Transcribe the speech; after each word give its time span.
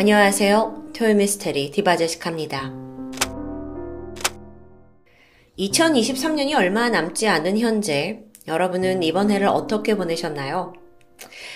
안녕하세요. 0.00 0.92
토요 0.94 1.12
미스테리 1.12 1.72
디바제식합니다. 1.72 2.72
2023년이 5.58 6.54
얼마 6.54 6.88
남지 6.88 7.26
않은 7.26 7.58
현재 7.58 8.20
여러분은 8.46 9.02
이번 9.02 9.32
해를 9.32 9.48
어떻게 9.48 9.96
보내셨나요? 9.96 10.72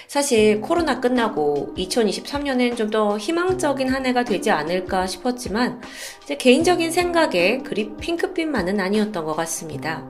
사실 0.08 0.60
코로나 0.60 0.98
끝나고 0.98 1.72
2023년엔 1.76 2.76
좀 2.76 2.90
더 2.90 3.16
희망적인 3.16 3.88
한 3.88 4.06
해가 4.06 4.24
되지 4.24 4.50
않을까 4.50 5.06
싶었지만 5.06 5.80
제 6.24 6.36
개인적인 6.36 6.90
생각에 6.90 7.58
그리 7.58 7.94
핑크빛만은 7.96 8.80
아니었던 8.80 9.24
것 9.24 9.36
같습니다. 9.36 10.04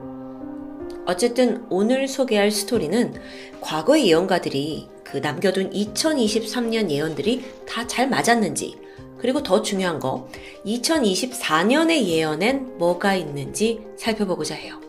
어쨌든 1.05 1.65
오늘 1.69 2.07
소개할 2.07 2.51
스토리는 2.51 3.13
과거의 3.61 4.07
예언가들이 4.07 4.87
그 5.03 5.17
남겨둔 5.17 5.69
2023년 5.71 6.89
예언들이 6.89 7.43
다 7.67 7.85
잘 7.87 8.09
맞았는지, 8.09 8.77
그리고 9.19 9.43
더 9.43 9.61
중요한 9.61 9.99
거, 9.99 10.27
2024년의 10.65 12.05
예언엔 12.05 12.77
뭐가 12.77 13.15
있는지 13.15 13.81
살펴보고자 13.97 14.55
해요. 14.55 14.81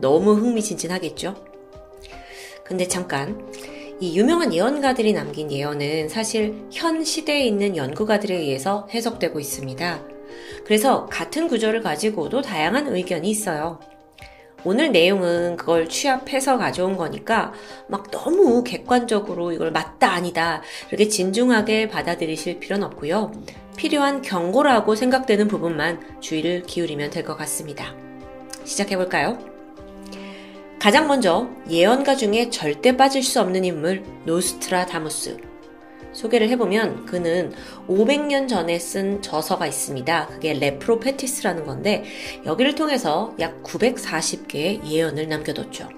너무 0.00 0.34
흥미진진하겠죠? 0.34 1.34
근데 2.64 2.86
잠깐, 2.88 3.50
이 4.00 4.18
유명한 4.18 4.54
예언가들이 4.54 5.12
남긴 5.12 5.50
예언은 5.52 6.08
사실 6.08 6.66
현 6.72 7.04
시대에 7.04 7.44
있는 7.44 7.76
연구가들에 7.76 8.34
의해서 8.34 8.88
해석되고 8.90 9.38
있습니다. 9.38 10.02
그래서 10.64 11.06
같은 11.06 11.48
구조를 11.48 11.82
가지고도 11.82 12.42
다양한 12.42 12.94
의견이 12.94 13.28
있어요. 13.28 13.80
오늘 14.64 14.92
내용은 14.92 15.56
그걸 15.56 15.88
취합해서 15.88 16.58
가져온 16.58 16.96
거니까 16.96 17.52
막 17.88 18.10
너무 18.10 18.62
객관적으로 18.64 19.52
이걸 19.52 19.70
맞다 19.70 20.12
아니다 20.12 20.62
이렇게 20.88 21.08
진중하게 21.08 21.88
받아들이실 21.88 22.60
필요는 22.60 22.86
없고요. 22.86 23.32
필요한 23.76 24.20
경고라고 24.22 24.94
생각되는 24.94 25.48
부분만 25.48 26.20
주의를 26.20 26.62
기울이면 26.62 27.10
될 27.10 27.24
것 27.24 27.36
같습니다. 27.36 27.94
시작해 28.64 28.96
볼까요? 28.96 29.38
가장 30.78 31.08
먼저 31.08 31.48
예언가 31.68 32.16
중에 32.16 32.48
절대 32.50 32.96
빠질 32.96 33.22
수 33.22 33.40
없는 33.40 33.64
인물 33.64 34.02
노스트라다무스. 34.24 35.49
소개를 36.12 36.48
해보면 36.50 37.06
그는 37.06 37.52
500년 37.88 38.48
전에 38.48 38.78
쓴 38.78 39.22
저서가 39.22 39.66
있습니다. 39.66 40.26
그게 40.28 40.52
Les 40.54 40.71
Prophéties라는 40.71 41.64
건데 41.66 42.04
여기를 42.46 42.74
통해서 42.74 43.34
약 43.38 43.62
940개의 43.62 44.84
예언을 44.84 45.28
남겨뒀죠. 45.28 45.88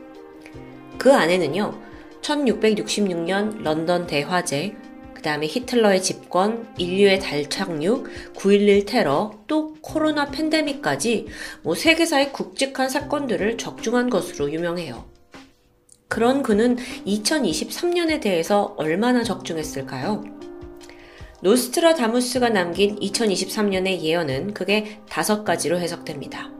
그 0.98 1.12
안에는요. 1.12 1.74
1666년 2.20 3.62
런던 3.62 4.06
대화재, 4.06 4.77
그 5.14 5.22
다음에 5.22 5.46
히틀러의 5.46 6.02
집권, 6.02 6.66
인류의 6.78 7.20
달 7.20 7.48
착륙, 7.48 8.08
9.11 8.34 8.86
테러, 8.86 9.33
또 9.46 9.74
코로나 9.80 10.30
팬데믹까지 10.30 11.28
뭐 11.62 11.74
세계사의 11.74 12.33
굵직한 12.33 12.88
사건들을 12.88 13.56
적중한 13.56 14.10
것으로 14.10 14.52
유명해요. 14.52 15.11
그런 16.12 16.42
그는 16.42 16.77
2023년에 17.06 18.20
대해서 18.20 18.74
얼마나 18.77 19.22
적중했을까요? 19.22 20.22
노스트라다무스가 21.41 22.50
남긴 22.50 22.96
2023년의 23.00 24.02
예언은 24.02 24.52
그게 24.52 24.98
다섯 25.08 25.42
가지로 25.42 25.78
해석됩니다. 25.78 26.50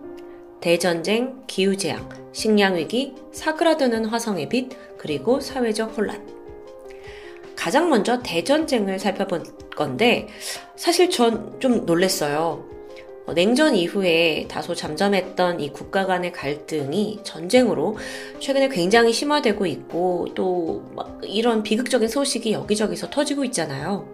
대전쟁, 0.63 1.43
기후재앙, 1.47 2.09
식량위기, 2.33 3.15
사그라드는 3.33 4.07
화성의 4.07 4.49
빛, 4.49 4.71
그리고 4.97 5.39
사회적 5.39 5.99
혼란. 5.99 6.27
가장 7.55 7.91
먼저 7.91 8.23
대전쟁을 8.23 8.99
살펴볼 8.99 9.43
건데, 9.77 10.29
사실 10.77 11.11
전 11.11 11.59
좀 11.61 11.85
놀랬어요. 11.85 12.67
어, 13.27 13.35
냉전 13.35 13.75
이후에 13.77 14.47
다소 14.49 14.75
잠잠했던 14.75 15.61
이 15.61 15.71
국가 15.71 16.07
간의 16.07 16.33
갈등이 16.33 17.21
전쟁으로 17.23 17.97
최근에 18.41 18.69
굉장히 18.69 19.13
심화되고 19.13 19.65
있고 19.67 20.29
또 20.35 20.83
이런 21.23 21.63
비극적인 21.63 22.09
소식이 22.09 22.53
여기저기서 22.53 23.11
터지고 23.11 23.45
있잖아요. 23.45 24.09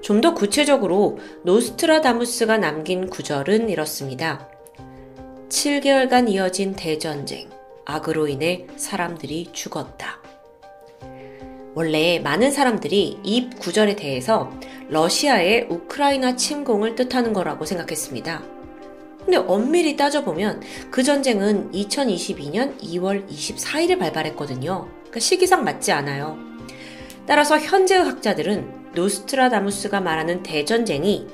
좀 0.00 0.20
더 0.20 0.34
구체적으로 0.34 1.18
노스트라다무스가 1.44 2.56
남긴 2.58 3.08
구절은 3.10 3.68
이렇습니다. 3.68 4.48
7개월간 5.48 6.28
이어진 6.30 6.74
대전쟁, 6.74 7.48
악으로 7.84 8.28
인해 8.28 8.66
사람들이 8.76 9.48
죽었다. 9.52 10.17
원래 11.78 12.18
많은 12.18 12.50
사람들이 12.50 13.20
이 13.22 13.50
구절에 13.50 13.94
대해서 13.94 14.50
러시아의 14.88 15.68
우크라이나 15.70 16.34
침공을 16.34 16.96
뜻하는 16.96 17.32
거라고 17.32 17.64
생각했습니다. 17.66 18.42
근데 19.24 19.36
엄밀히 19.36 19.96
따져보면 19.96 20.60
그 20.90 21.04
전쟁은 21.04 21.70
2022년 21.70 22.76
2월 22.80 23.28
24일에 23.28 23.96
발발했거든요. 23.96 24.88
그러니까 24.90 25.20
시기상 25.20 25.62
맞지 25.62 25.92
않아요. 25.92 26.36
따라서 27.28 27.56
현재의 27.56 28.02
학자들은 28.02 28.90
노스트라다무스가 28.96 30.00
말하는 30.00 30.42
대전쟁이 30.42 31.28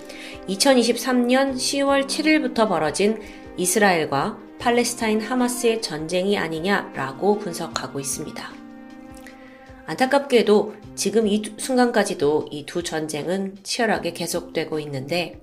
2023년 0.46 1.54
10월 1.54 2.06
7일부터 2.06 2.68
벌어진 2.68 3.18
이스라엘과 3.56 4.36
팔레스타인 4.58 5.22
하마스의 5.22 5.80
전쟁이 5.80 6.36
아니냐라고 6.36 7.38
분석하고 7.38 7.98
있습니다. 7.98 8.63
안타깝게도 9.86 10.74
지금 10.94 11.26
이 11.28 11.42
순간까지도 11.56 12.48
이 12.50 12.64
두 12.66 12.82
전쟁은 12.82 13.58
치열하게 13.62 14.12
계속되고 14.12 14.78
있는데 14.80 15.40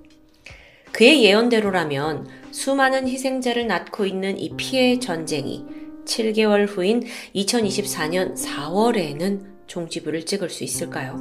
그의 0.92 1.24
예언대로라면 1.24 2.28
수많은 2.50 3.08
희생자를 3.08 3.66
낳고 3.66 4.04
있는 4.04 4.38
이 4.38 4.54
피해 4.56 4.98
전쟁이 4.98 5.64
7개월 6.04 6.66
후인 6.68 7.04
2024년 7.34 8.36
4월에는 8.36 9.52
종지부를 9.68 10.26
찍을 10.26 10.50
수 10.50 10.64
있을까요? 10.64 11.20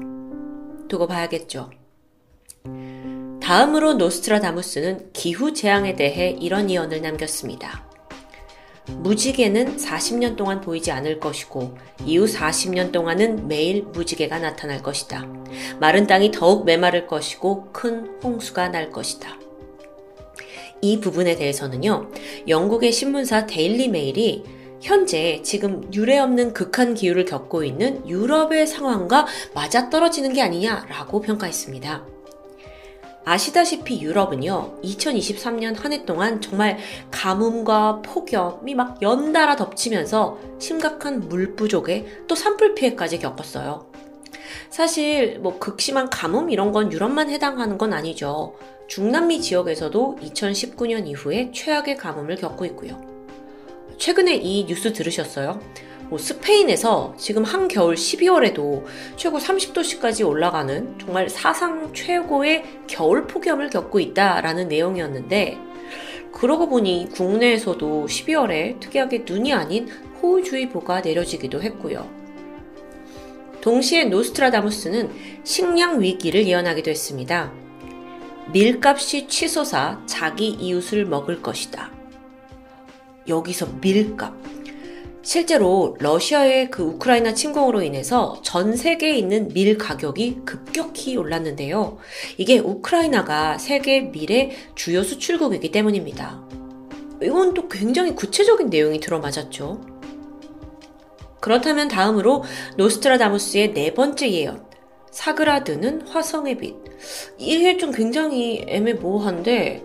두고 0.90 1.08
봐야겠죠. 1.08 1.70
다음으로 3.42 3.94
노스트라다무스는 3.94 5.12
기후 5.14 5.54
재앙에 5.54 5.96
대해 5.96 6.36
이런 6.40 6.70
예언을 6.70 7.02
남겼습니다. 7.02 7.91
무지개는 8.88 9.78
40년 9.78 10.36
동안 10.36 10.62
보이지 10.62 10.92
않을 10.92 11.19
것이고 11.19 11.78
이후 12.06 12.25
40년 12.25 12.92
동안은 12.92 13.47
매일 13.47 13.84
무지개가 13.84 14.40
나타날 14.40 14.81
것이다. 14.81 15.28
마른 15.80 16.08
땅이 16.08 16.31
더욱 16.31 16.66
메마를 16.66 17.08
것이고 17.08 17.72
큰 17.72 18.08
홍수가 18.24 18.69
날 18.69 18.92
것이다. 18.92 19.38
이 20.81 21.00
부분에 21.00 21.36
대해서는요, 21.36 22.09
영국의 22.47 22.92
신문사 22.92 23.46
데일리 23.46 23.88
메일이 23.88 24.44
현재 24.81 25.42
지금 25.44 25.88
유례 25.94 26.18
없는 26.18 26.53
극한 26.53 26.96
기후를 26.96 27.25
겪고 27.25 27.63
있는 27.63 28.08
유럽의 28.09 28.66
상황과 28.66 29.28
맞아떨어지는 29.53 30.34
게 30.34 30.42
아니냐라고 30.42 31.22
평가했습니다. 31.22 32.21
아시다시피 33.24 34.02
유럽은요, 34.02 34.82
2023년 34.84 35.76
한 35.78 35.92
해 35.92 36.06
동안 36.06 36.42
정말 36.42 36.78
가뭄과 37.12 38.02
폭염이 38.02 38.74
막 38.76 39.02
연달아 39.02 39.56
덮치면서 39.56 40.40
심각한 40.59 41.20
물 41.20 41.56
부족에 41.56 42.06
또 42.28 42.36
산불 42.36 42.76
피해까지 42.76 43.20
겪었어요. 43.20 43.92
사실 44.70 45.40
뭐 45.40 45.60
극심한 45.60 46.10
가뭄 46.10 46.50
이런 46.50 46.72
건 46.72 46.92
유럽만 46.92 47.30
해당하는 47.30 47.78
건 47.78 47.94
아니죠. 47.94 48.56
중남미 48.88 49.42
지역에서도 49.42 50.18
2019년 50.22 51.08
이후에 51.08 51.52
최악의 51.54 51.98
가뭄을 51.98 52.36
겪고 52.38 52.66
있고요. 52.66 53.00
최근에 53.98 54.36
이 54.36 54.66
뉴스 54.66 54.92
들으셨어요? 54.94 55.62
뭐 56.12 56.20
스페인에서 56.20 57.16
지금 57.18 57.46
한겨울 57.46 57.96
12월에도 57.96 58.84
최고 59.16 59.38
30도씨까지 59.38 60.28
올라가는 60.28 61.00
정말 61.00 61.30
사상 61.30 61.94
최고의 61.94 62.66
겨울 62.86 63.28
폭염을 63.28 63.69
겪고 63.69 64.02
있다라는 64.02 64.68
내용이었는데 64.68 65.58
그러고 66.34 66.68
보니 66.68 67.08
국내에서도 67.13 68.08
12월에 68.08 68.81
특이하게 68.81 69.24
눈이 69.25 69.54
아닌 69.54 69.88
호우주의보가 70.22 71.00
내려지기도 71.00 71.62
했고요. 71.62 72.10
동시에 73.62 74.04
노스트라다무스는 74.06 75.12
식량 75.46 76.02
위기를 76.02 76.46
예언하기도 76.46 76.92
했습니다. 76.92 77.54
밀값이 78.52 79.30
치솟아 79.30 80.02
자기 80.07 80.50
이웃을 80.50 81.06
먹을 81.06 81.42
것이다. 81.42 81.90
여기서 83.30 83.68
밀값. 83.80 84.61
실제로 85.23 85.95
러시아의 86.00 86.71
그 86.71 86.83
우크라이나 86.83 87.33
침공으로 87.33 87.83
인해서 87.83 88.41
전 88.44 88.75
세계에 88.75 89.15
있는 89.15 89.50
밀 89.50 89.77
가격이 89.77 90.39
급격히 90.45 91.15
올랐는데요. 91.15 91.97
이게 92.38 92.57
우크라이나가 92.57 93.57
세계 93.59 94.01
밀의 94.01 94.51
주요 94.75 95.03
수출국이기 95.03 95.71
때문입니다. 95.71 96.41
이건 97.21 97.53
또 97.53 97.68
굉장히 97.68 98.15
구체적인 98.15 98.69
내용이 98.71 99.00
들어맞았죠. 99.00 99.81
그렇다면 101.39 101.88
다음으로 101.88 102.44
노스트라다무스의 102.77 103.73
네 103.73 103.94
번째 103.94 104.31
예언, 104.31 104.63
사그라드는 105.12 106.07
화성의 106.07 106.57
빛. 106.57 106.75
이게 107.38 107.77
좀 107.77 107.91
굉장히 107.91 108.63
애매모호한데, 108.68 109.83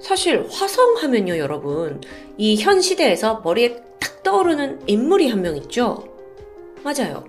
사실 0.00 0.46
화성 0.50 0.96
하면요, 0.96 1.38
여러분. 1.38 2.00
이 2.36 2.56
현 2.56 2.80
시대에서 2.80 3.40
머리에 3.44 3.76
탁 3.76 3.91
떠오르는 4.22 4.82
인물이 4.86 5.28
한 5.28 5.40
명 5.42 5.56
있죠? 5.56 6.04
맞아요. 6.82 7.24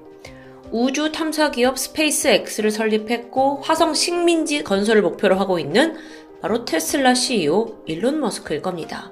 우주 0.72 1.12
탐사 1.12 1.51
기업 1.51 1.78
스페이스 1.78 2.28
X를 2.28 2.72
설립했고 2.72 3.60
화성 3.62 3.94
식민지 3.94 4.63
건설을 4.63 5.01
목표로 5.01 5.36
하고 5.38 5.60
있는 5.60 5.95
바로 6.42 6.66
테슬라 6.66 7.13
CEO 7.13 7.78
일론 7.86 8.19
머스크일 8.19 8.62
겁니다. 8.62 9.12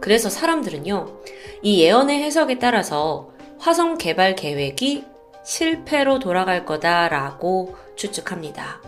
그래서 0.00 0.28
사람들은요, 0.30 1.20
이 1.62 1.82
예언의 1.82 2.22
해석에 2.22 2.58
따라서 2.58 3.30
화성 3.58 3.98
개발 3.98 4.34
계획이 4.34 5.04
실패로 5.44 6.18
돌아갈 6.18 6.64
거다라고 6.64 7.76
추측합니다. 7.96 8.80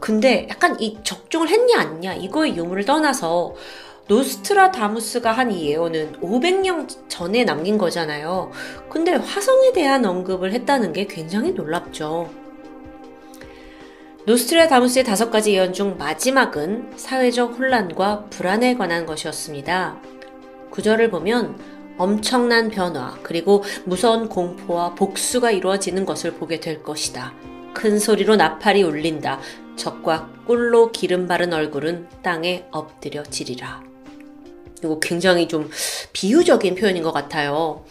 근데 0.00 0.46
약간 0.50 0.80
이 0.80 0.98
적중을 1.02 1.48
했냐 1.48 1.80
안냐 1.80 2.14
이거의 2.14 2.56
유무를 2.56 2.84
떠나서 2.84 3.54
노스트라다무스가 4.08 5.32
한 5.32 5.50
이 5.50 5.68
예언은 5.70 6.20
500년 6.20 6.88
전에 7.08 7.44
남긴 7.44 7.78
거잖아요. 7.78 8.50
근데 8.88 9.12
화성에 9.12 9.72
대한 9.72 10.04
언급을 10.04 10.52
했다는 10.52 10.92
게 10.92 11.06
굉장히 11.06 11.52
놀랍죠. 11.52 12.30
노스트라다무스의 14.26 15.04
다섯 15.04 15.30
가지 15.30 15.54
예언 15.54 15.72
중 15.72 15.96
마지막은 15.96 16.92
사회적 16.96 17.58
혼란과 17.58 18.26
불안에 18.30 18.74
관한 18.74 19.06
것이었습니다. 19.06 19.96
구절을 20.70 21.10
보면 21.10 21.58
엄청난 21.96 22.68
변화, 22.68 23.16
그리고 23.22 23.64
무서운 23.84 24.28
공포와 24.28 24.94
복수가 24.94 25.50
이루어지는 25.50 26.04
것을 26.04 26.34
보게 26.34 26.60
될 26.60 26.82
것이다. 26.82 27.32
큰 27.74 27.98
소리로 27.98 28.36
나팔이 28.36 28.82
울린다. 28.82 29.40
적과 29.76 30.28
꿀로 30.46 30.92
기름 30.92 31.26
바른 31.26 31.52
얼굴은 31.52 32.08
땅에 32.22 32.66
엎드려 32.70 33.22
지리라. 33.22 33.87
이거 34.82 34.98
굉장히 35.00 35.48
좀 35.48 35.70
비유적인 36.12 36.74
표현인 36.74 37.02
것 37.02 37.12
같아요. 37.12 37.84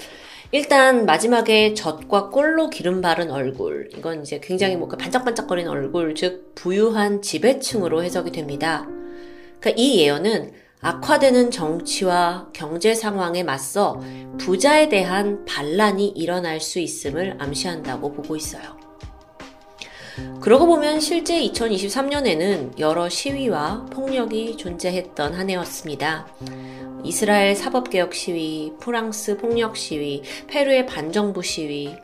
일단 0.51 1.06
마지막에 1.06 1.74
젖과 1.74 2.30
꿀로 2.30 2.69
기름 2.69 3.01
바른 3.01 3.31
얼굴 3.31 3.89
이건 3.98 4.22
이제 4.22 4.39
굉장히 4.42 4.78
뭔가 4.78 4.95
반짝반짝거리는 4.95 5.69
얼굴 5.69 6.16
즉 6.16 6.54
부유한 6.56 7.22
지배층으로 7.22 8.04
해석이 8.04 8.31
됩니다. 8.31 8.88
그러니까 9.60 9.74
이 9.75 10.00
예언은 10.00 10.54
악화되는 10.80 11.51
정치와 11.51 12.50
경제 12.54 12.94
상황에 12.94 13.44
맞서 13.44 14.00
부자에 14.38 14.89
대한 14.89 15.44
반란이 15.45 16.10
일어날 16.10 16.62
수 16.62 16.80
있음을 16.80 17.36
암시한다고 17.39 18.13
보고 18.13 18.36
있어요. 18.36 18.76
그러고 20.41 20.65
보면 20.65 20.99
실제 20.99 21.39
2023년에는 21.41 22.79
여러 22.79 23.09
시위와 23.09 23.87
폭력이 23.91 24.57
존재했던 24.57 25.33
한 25.33 25.49
해였습니다. 25.49 26.27
이스라엘 27.03 27.55
사법개혁 27.55 28.13
시위, 28.13 28.73
프랑스 28.79 29.37
폭력 29.37 29.77
시위, 29.77 30.23
페루의 30.47 30.85
반정부 30.85 31.43
시위, 31.43 31.95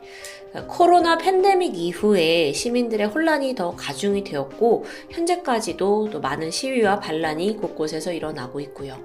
코로나 0.68 1.18
팬데믹 1.18 1.76
이후에 1.76 2.52
시민들의 2.52 3.08
혼란이 3.08 3.54
더 3.54 3.74
가중이 3.74 4.22
되었고 4.22 4.84
현재까지도 5.10 6.10
또 6.10 6.20
많은 6.20 6.50
시위와 6.50 7.00
반란이 7.00 7.56
곳곳에서 7.56 8.12
일어나고 8.12 8.60
있고요. 8.60 8.96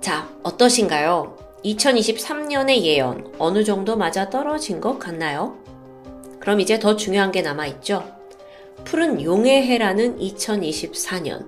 자, 0.00 0.28
어떠신가요? 0.42 1.38
2023년의 1.64 2.82
예언 2.82 3.32
어느 3.38 3.62
정도 3.62 3.96
맞아 3.96 4.28
떨어진 4.28 4.80
것 4.80 4.98
같나요? 4.98 5.61
그럼 6.42 6.58
이제 6.58 6.80
더 6.80 6.96
중요한 6.96 7.30
게 7.30 7.40
남아있죠. 7.40 8.04
푸른 8.84 9.22
용의 9.22 9.62
해라는 9.64 10.18
2024년. 10.18 11.46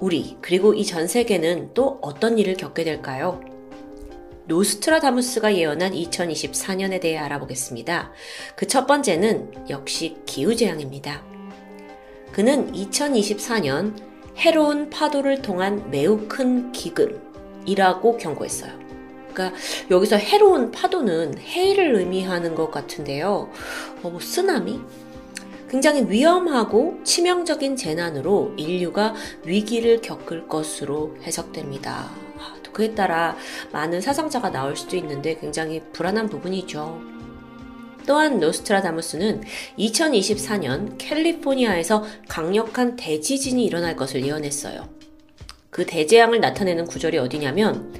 우리, 0.00 0.36
그리고 0.40 0.74
이 0.74 0.84
전 0.84 1.06
세계는 1.06 1.70
또 1.72 1.98
어떤 2.02 2.36
일을 2.36 2.56
겪게 2.56 2.82
될까요? 2.82 3.40
노스트라다무스가 4.46 5.54
예언한 5.54 5.92
2024년에 5.92 7.00
대해 7.00 7.16
알아보겠습니다. 7.18 8.12
그 8.56 8.66
첫 8.66 8.88
번째는 8.88 9.68
역시 9.70 10.16
기후재앙입니다. 10.26 11.22
그는 12.32 12.72
2024년 12.72 13.94
해로운 14.36 14.90
파도를 14.90 15.42
통한 15.42 15.88
매우 15.92 16.26
큰 16.28 16.72
기근이라고 16.72 18.16
경고했어요. 18.18 18.83
그러니까 19.34 19.56
여기서 19.90 20.16
해로운 20.16 20.70
파도는 20.70 21.38
해를 21.38 21.96
의미하는 21.96 22.54
것 22.54 22.70
같은데요. 22.70 23.50
어, 24.02 24.08
뭐 24.08 24.20
쓰나미? 24.20 24.80
굉장히 25.68 26.08
위험하고 26.08 27.00
치명적인 27.02 27.76
재난으로 27.76 28.54
인류가 28.56 29.14
위기를 29.44 30.00
겪을 30.00 30.46
것으로 30.46 31.16
해석됩니다. 31.22 32.24
그에 32.74 32.94
따라 32.94 33.36
많은 33.72 34.02
사상자가 34.02 34.50
나올 34.50 34.76
수도 34.76 34.96
있는데 34.96 35.38
굉장히 35.38 35.80
불안한 35.92 36.28
부분이죠. 36.28 37.00
또한 38.06 38.38
노스트라다무스는 38.38 39.42
2024년 39.78 40.96
캘리포니아에서 40.98 42.04
강력한 42.28 42.96
대지진이 42.96 43.64
일어날 43.64 43.96
것을 43.96 44.26
예언했어요. 44.26 44.90
그 45.70 45.86
대재앙을 45.86 46.40
나타내는 46.40 46.84
구절이 46.84 47.16
어디냐면 47.16 47.94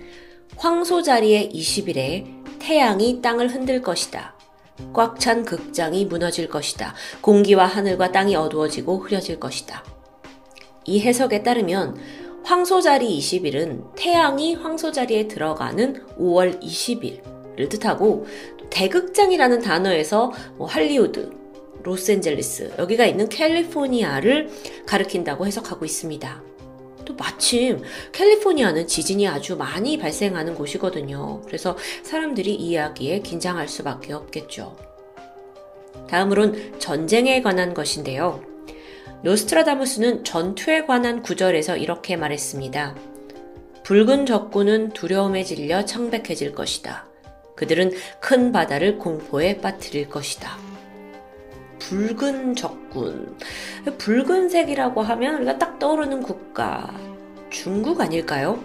황소 0.56 1.02
자리의 1.02 1.50
20일에 1.52 2.24
태양이 2.58 3.20
땅을 3.20 3.48
흔들 3.48 3.82
것이다. 3.82 4.34
꽉 4.92 5.18
찬 5.20 5.44
극장이 5.44 6.06
무너질 6.06 6.48
것이다. 6.48 6.94
공기와 7.20 7.66
하늘과 7.66 8.12
땅이 8.12 8.34
어두워지고 8.34 8.98
흐려질 8.98 9.38
것이다. 9.38 9.84
이 10.84 11.00
해석에 11.00 11.42
따르면 11.42 11.96
황소자리 12.44 13.18
20일은 13.18 13.94
태양이 13.96 14.54
황소자리에 14.54 15.28
들어가는 15.28 16.06
5월 16.18 16.60
20일을 16.62 17.68
뜻하고 17.70 18.26
대극장이라는 18.70 19.60
단어에서 19.62 20.32
뭐 20.56 20.66
할리우드, 20.66 21.30
로스앤젤리스, 21.84 22.74
여기가 22.78 23.06
있는 23.06 23.28
캘리포니아를 23.28 24.50
가리킨다고 24.86 25.46
해석하고 25.46 25.84
있습니다. 25.84 26.53
또 27.04 27.14
마침 27.14 27.82
캘리포니아는 28.12 28.86
지진이 28.86 29.28
아주 29.28 29.56
많이 29.56 29.98
발생하는 29.98 30.54
곳이거든요. 30.54 31.42
그래서 31.42 31.76
사람들이 32.02 32.54
이 32.54 32.70
이야기에 32.70 33.20
긴장할 33.20 33.68
수밖에 33.68 34.12
없겠죠. 34.12 34.76
다음으론 36.08 36.78
전쟁에 36.78 37.42
관한 37.42 37.74
것인데요. 37.74 38.42
노스트라다무스는 39.22 40.25
전투에 40.25 40.84
관한 40.84 41.23
구절에서 41.23 41.76
이렇게 41.76 42.16
말했습니다. 42.16 42.94
붉은 43.84 44.26
적군은 44.26 44.90
두려움에 44.90 45.44
질려 45.44 45.84
창백해질 45.84 46.52
것이다. 46.52 47.06
그들은 47.56 47.92
큰 48.20 48.52
바다를 48.52 48.99
공포에 48.99 49.58
빠뜨릴 49.58 50.08
것이다. 50.08 50.74
붉은 51.88 52.55
적군. 52.55 53.37
붉은색이라고 53.99 55.03
하면 55.03 55.37
우리가 55.37 55.59
딱 55.59 55.79
떠오르는 55.79 56.23
국가. 56.23 56.95
중국 57.50 58.00
아닐까요? 58.00 58.59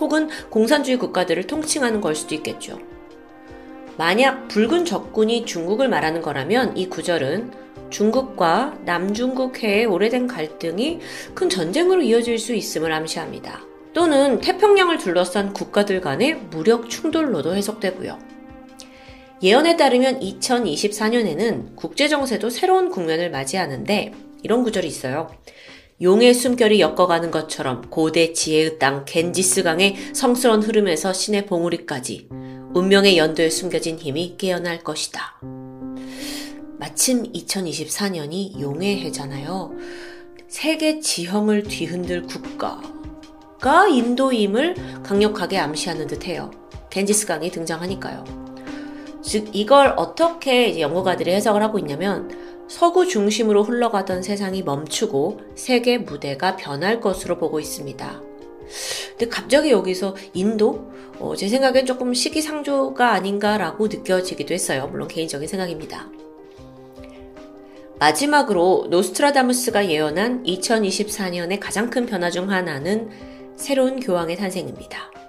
혹은 0.00 0.28
공산주의 0.50 0.98
국가들을 0.98 1.46
통칭하는 1.46 2.00
걸 2.00 2.14
수도 2.16 2.34
있겠죠. 2.34 2.78
만약 3.96 4.48
붉은 4.48 4.84
적군이 4.84 5.44
중국을 5.44 5.88
말하는 5.88 6.22
거라면 6.22 6.76
이 6.76 6.88
구절은 6.88 7.52
중국과 7.90 8.78
남중국해의 8.84 9.86
오래된 9.86 10.26
갈등이 10.26 11.00
큰 11.34 11.48
전쟁으로 11.48 12.02
이어질 12.02 12.38
수 12.38 12.54
있음을 12.54 12.92
암시합니다. 12.92 13.60
또는 13.92 14.40
태평양을 14.40 14.98
둘러싼 14.98 15.52
국가들 15.52 16.00
간의 16.00 16.34
무력 16.50 16.88
충돌로도 16.88 17.54
해석되고요. 17.54 18.39
예언에 19.42 19.76
따르면 19.78 20.20
2024년에는 20.20 21.74
국제정세도 21.74 22.50
새로운 22.50 22.90
국면을 22.90 23.30
맞이하는데 23.30 24.12
이런 24.42 24.62
구절이 24.62 24.86
있어요. 24.86 25.30
용의 26.02 26.34
숨결이 26.34 26.80
엮어가는 26.80 27.30
것처럼 27.30 27.88
고대 27.90 28.32
지혜의 28.34 28.78
땅 28.78 29.04
겐지스강의 29.06 29.96
성스러운 30.14 30.62
흐름에서 30.62 31.12
신의 31.12 31.46
봉우리까지 31.46 32.28
운명의 32.74 33.16
연도에 33.16 33.48
숨겨진 33.48 33.98
힘이 33.98 34.36
깨어날 34.36 34.84
것이다. 34.84 35.40
마침 36.78 37.30
2024년이 37.32 38.60
용의 38.60 39.00
해잖아요. 39.00 39.72
세계 40.48 41.00
지형을 41.00 41.62
뒤흔들 41.64 42.22
국가가 42.22 43.88
인도임을 43.88 45.02
강력하게 45.02 45.58
암시하는 45.58 46.06
듯해요. 46.06 46.50
겐지스강이 46.90 47.50
등장하니까요. 47.50 48.39
즉 49.30 49.50
이걸 49.52 49.94
어떻게 49.96 50.80
연구가들이 50.80 51.30
해석을 51.30 51.62
하고 51.62 51.78
있냐면 51.78 52.28
서구 52.66 53.06
중심으로 53.06 53.62
흘러가던 53.62 54.24
세상이 54.24 54.64
멈추고 54.64 55.38
세계 55.54 55.98
무대가 55.98 56.56
변할 56.56 57.00
것으로 57.00 57.38
보고 57.38 57.60
있습니다. 57.60 58.22
근데 59.10 59.28
갑자기 59.28 59.70
여기서 59.70 60.16
인도? 60.34 60.90
어, 61.20 61.36
제 61.36 61.46
생각엔 61.46 61.86
조금 61.86 62.12
시기상조가 62.12 63.12
아닌가라고 63.12 63.86
느껴지기도 63.86 64.52
했어요. 64.52 64.88
물론 64.90 65.06
개인적인 65.06 65.46
생각입니다. 65.46 66.08
마지막으로 68.00 68.88
노스트라다무스가 68.90 69.88
예언한 69.88 70.42
2024년의 70.42 71.60
가장 71.60 71.88
큰 71.88 72.04
변화 72.04 72.30
중 72.30 72.50
하나는 72.50 73.10
새로운 73.54 74.00
교황의 74.00 74.34
탄생입니다. 74.34 75.19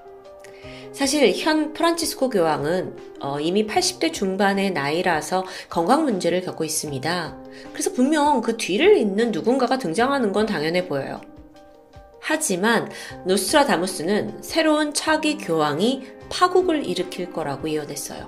사실 1.02 1.34
현 1.36 1.74
프란치스코 1.74 2.30
교황은 2.30 2.96
어, 3.22 3.40
이미 3.40 3.66
80대 3.66 4.14
중반의 4.14 4.70
나이라서 4.70 5.44
건강 5.68 6.04
문제를 6.04 6.42
겪고 6.42 6.64
있습니다. 6.64 7.38
그래서 7.74 7.92
분명 7.92 8.40
그 8.42 8.56
뒤를 8.56 8.98
잇는 8.98 9.32
누군가가 9.32 9.80
등장하는 9.80 10.32
건 10.32 10.46
당연해 10.46 10.88
보여요. 10.88 11.20
하지만 12.20 12.92
노스트라다무스는 13.26 14.44
새로운 14.44 14.94
차기 14.94 15.40
교황이 15.40 16.04
파국을 16.30 16.86
일으킬 16.86 17.34
거라고 17.34 17.68
예언했어요. 17.68 18.28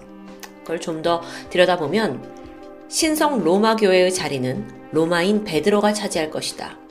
그걸 0.62 0.82
좀 0.82 1.04
더 1.04 1.22
들여다보면 1.52 2.88
신성 2.90 3.44
로마 3.44 3.76
교회의 3.76 4.12
자리는 4.12 4.90
로마인 4.92 5.44
베드로가 5.44 5.94
차지할 5.94 6.32
것이다. 6.32 6.83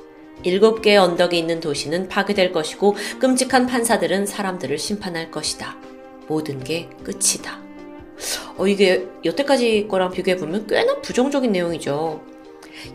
일곱 0.45 0.83
개의 0.83 0.99
언덕이 0.99 1.39
있는 1.39 1.61
도시는 1.61 2.09
파괴될 2.09 2.53
것이고 2.53 2.97
끔찍한 3.19 3.67
판사들은 3.67 4.27
사람들을 4.27 4.77
심판할 4.79 5.31
것이다. 5.31 5.77
모든 6.29 6.63
게 6.63 6.89
끝이다. 7.03 7.61
어, 8.57 8.67
이게 8.67 9.07
여태까지 9.25 9.89
거랑 9.89 10.13
비교해보면 10.13 10.67
꽤나 10.67 11.01
부정적인 11.01 11.53
내용이죠. 11.53 12.23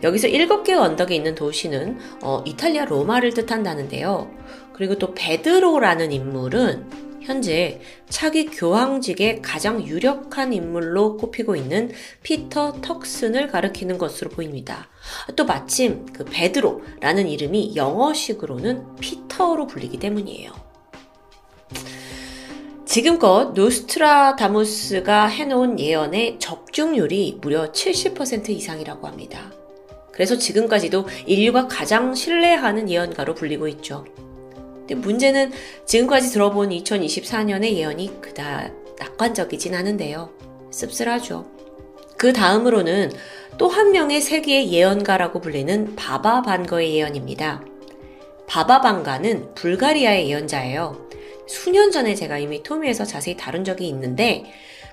여기서 0.02 0.28
일곱 0.28 0.64
개의 0.64 0.78
언덕이 0.78 1.14
있는 1.14 1.34
도시는 1.34 1.98
어, 2.22 2.42
이탈리아 2.46 2.84
로마를 2.84 3.32
뜻한다는데요. 3.32 4.30
그리고 4.72 4.96
또 4.96 5.14
베드로라는 5.14 6.12
인물은 6.12 7.07
현재 7.28 7.78
차기 8.08 8.46
교황직의 8.46 9.42
가장 9.42 9.86
유력한 9.86 10.54
인물로 10.54 11.18
꼽히고 11.18 11.56
있는 11.56 11.92
피터 12.22 12.80
턱슨을 12.80 13.48
가리키는 13.48 13.98
것으로 13.98 14.30
보입니다. 14.30 14.88
또 15.36 15.44
마침 15.44 16.06
그 16.06 16.24
베드로라는 16.24 17.28
이름이 17.28 17.76
영어식으로는 17.76 18.96
피터로 18.96 19.66
불리기 19.66 19.98
때문이에요. 19.98 20.52
지금껏 22.86 23.52
노스트라다무스가 23.52 25.26
해놓은 25.26 25.78
예언의 25.78 26.38
적중률이 26.38 27.40
무려 27.42 27.70
70% 27.72 28.48
이상이라고 28.48 29.06
합니다. 29.06 29.52
그래서 30.12 30.38
지금까지도 30.38 31.06
인류가 31.26 31.68
가장 31.68 32.14
신뢰하는 32.14 32.88
예언가로 32.88 33.34
불리고 33.34 33.68
있죠. 33.68 34.06
근데 34.88 34.94
문제는 34.94 35.52
지금까지 35.84 36.30
들어본 36.30 36.70
2024년의 36.70 37.74
예언이 37.74 38.22
그다 38.22 38.70
낙관적이진 38.98 39.74
않은데요. 39.74 40.30
씁쓸하죠. 40.70 41.46
그 42.16 42.32
다음으로는 42.32 43.12
또 43.58 43.68
한 43.68 43.92
명의 43.92 44.20
세계의 44.20 44.72
예언가라고 44.72 45.40
불리는 45.40 45.94
바바 45.94 46.42
반거의 46.42 46.94
예언입니다. 46.94 47.62
바바 48.46 48.80
반가는 48.80 49.54
불가리아의 49.54 50.30
예언자예요. 50.30 51.08
수년 51.46 51.90
전에 51.90 52.14
제가 52.14 52.38
이미 52.38 52.62
토미에서 52.62 53.04
자세히 53.04 53.36
다룬 53.36 53.64
적이 53.64 53.88
있는데 53.88 54.44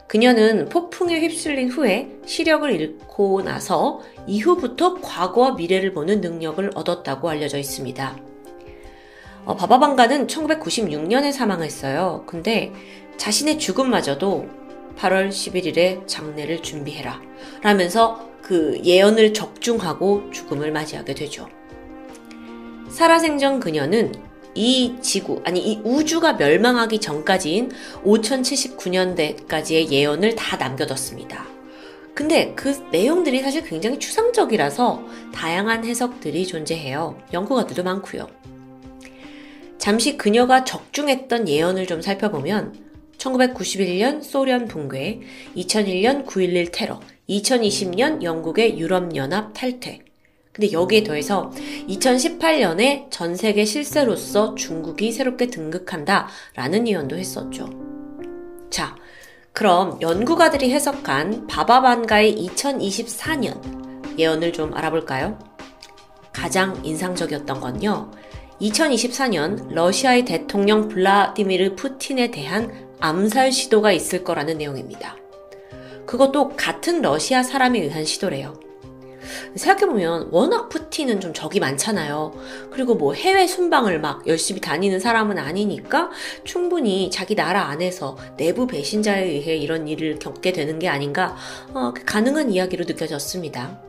그녀는 0.07 0.67
폭풍에 0.67 1.19
휩쓸린 1.21 1.69
후에 1.69 2.09
시력을 2.25 2.69
잃고 2.69 3.43
나서 3.43 4.01
이후부터 4.27 4.95
과거와 4.95 5.53
미래를 5.53 5.93
보는 5.93 6.21
능력을 6.21 6.71
얻었다고 6.75 7.29
알려져 7.29 7.57
있습니다. 7.57 8.34
어, 9.45 9.55
바바방가는 9.55 10.27
1996년에 10.27 11.31
사망했어요. 11.31 12.23
근데 12.25 12.73
자신의 13.17 13.59
죽음마저도 13.59 14.49
8월 14.97 15.29
11일에 15.29 16.07
장례를 16.07 16.63
준비해라. 16.63 17.21
라면서 17.61 18.29
그 18.41 18.79
예언을 18.83 19.33
적중하고 19.33 20.31
죽음을 20.31 20.71
맞이하게 20.71 21.13
되죠. 21.13 21.47
살아생전 22.89 23.59
그녀는 23.59 24.13
이 24.53 24.95
지구, 25.01 25.41
아니 25.45 25.59
이 25.59 25.81
우주가 25.83 26.33
멸망하기 26.33 26.99
전까지인 26.99 27.71
5079년대까지의 28.05 29.91
예언을 29.91 30.35
다 30.35 30.55
남겨뒀습니다. 30.57 31.45
근데 32.13 32.53
그 32.55 32.69
내용들이 32.91 33.41
사실 33.41 33.63
굉장히 33.63 33.99
추상적이라서 33.99 35.03
다양한 35.33 35.83
해석들이 35.83 36.47
존재해요. 36.47 37.17
연구가들도 37.33 37.83
많고요. 37.83 38.27
잠시 39.77 40.17
그녀가 40.17 40.63
적중했던 40.63 41.47
예언을 41.47 41.85
좀 41.85 42.01
살펴보면 42.01 42.73
1991년 43.17 44.21
소련 44.21 44.67
붕괴, 44.67 45.21
2001년 45.55 46.25
9.11 46.25 46.69
테러, 46.71 46.99
2020년 47.29 48.23
영국의 48.23 48.77
유럽연합 48.79 49.53
탈퇴. 49.53 49.99
근데 50.51 50.71
여기에 50.71 51.03
더해서 51.03 51.51
2018년에 51.89 53.11
전 53.11 53.35
세계 53.35 53.65
실세로서 53.65 54.55
중국이 54.55 55.11
새롭게 55.11 55.47
등극한다 55.47 56.29
라는 56.55 56.87
예언도 56.87 57.17
했었죠. 57.17 57.69
자, 58.69 58.95
그럼 59.51 59.99
연구가들이 60.01 60.71
해석한 60.71 61.47
바바반가의 61.47 62.35
2024년 62.47 64.17
예언을 64.17 64.53
좀 64.53 64.73
알아볼까요? 64.73 65.37
가장 66.31 66.79
인상적이었던 66.85 67.59
건요. 67.59 68.11
2024년 68.61 69.73
러시아의 69.73 70.25
대통령 70.25 70.87
블라디미르 70.87 71.75
푸틴에 71.75 72.31
대한 72.31 72.71
암살 72.99 73.51
시도가 73.51 73.91
있을 73.91 74.23
거라는 74.23 74.57
내용입니다. 74.57 75.17
그것도 76.05 76.49
같은 76.55 77.01
러시아 77.01 77.43
사람에 77.43 77.79
의한 77.79 78.05
시도래요. 78.05 78.59
생각해보면 79.55 80.29
워낙 80.31 80.69
푸틴은 80.69 81.19
좀 81.19 81.33
적이 81.33 81.59
많잖아요. 81.59 82.33
그리고 82.71 82.95
뭐 82.95 83.13
해외 83.13 83.47
순방을 83.47 83.99
막 83.99 84.25
열심히 84.27 84.61
다니는 84.61 84.99
사람은 84.99 85.39
아니니까 85.39 86.11
충분히 86.43 87.09
자기 87.09 87.35
나라 87.35 87.63
안에서 87.63 88.17
내부 88.37 88.67
배신자에 88.67 89.23
의해 89.23 89.57
이런 89.57 89.87
일을 89.87 90.19
겪게 90.19 90.53
되는 90.53 90.77
게 90.79 90.87
아닌가 90.87 91.35
어, 91.73 91.93
가능한 92.05 92.51
이야기로 92.51 92.85
느껴졌습니다. 92.85 93.81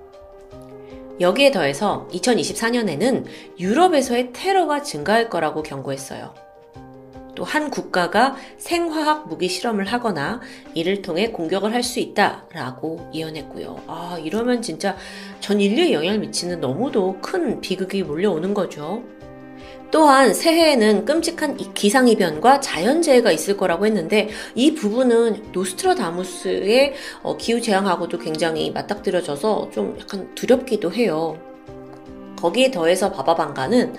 여기에 1.21 1.51
더해서 1.51 2.09
2024년에는 2.13 3.25
유럽에서의 3.59 4.31
테러가 4.33 4.83
증가할 4.83 5.31
거라고 5.31 5.63
경고했어요. 5.63 6.35
또 7.35 7.45
한 7.45 7.71
국가가 7.71 8.35
생화학 8.57 9.29
무기 9.29 9.47
실험을 9.49 9.85
하거나 9.85 10.41
이를 10.75 11.03
통해 11.03 11.31
공격을 11.31 11.73
할 11.75 11.83
수 11.83 12.01
있다라고 12.01 13.11
예언했고요. 13.15 13.83
아, 13.87 14.19
이러면 14.23 14.63
진짜 14.63 14.97
전 15.41 15.61
인류에 15.61 15.93
영향을 15.93 16.19
미치는 16.19 16.61
너무도 16.61 17.19
큰 17.21 17.61
비극이 17.61 18.03
몰려오는 18.03 18.55
거죠. 18.55 19.03
또한 19.91 20.35
새해에는 20.35 21.05
끔찍한 21.05 21.57
기상이변과 21.75 22.61
자연재해가 22.61 23.31
있을 23.31 23.57
거라고 23.57 23.87
했는데 23.87 24.29
이 24.55 24.75
부분은 24.75 25.53
노스트라다무스의 25.53 26.95
어, 27.23 27.37
기후 27.37 27.61
재앙하고도 27.61 28.19
굉장히 28.19 28.71
맞닥뜨려져서 28.73 29.71
좀 29.73 29.97
약간 30.01 30.35
두렵기도 30.35 30.93
해요. 30.93 31.39
거기에 32.37 32.71
더해서 32.71 33.13
바바방가는 33.13 33.95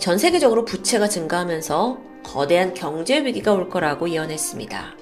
전 0.00 0.18
세계적으로 0.18 0.64
부채가 0.64 1.08
증가하면서 1.08 1.98
거대한 2.24 2.74
경제 2.74 3.24
위기가 3.24 3.52
올 3.52 3.68
거라고 3.68 4.10
예언했습니다. 4.10 4.96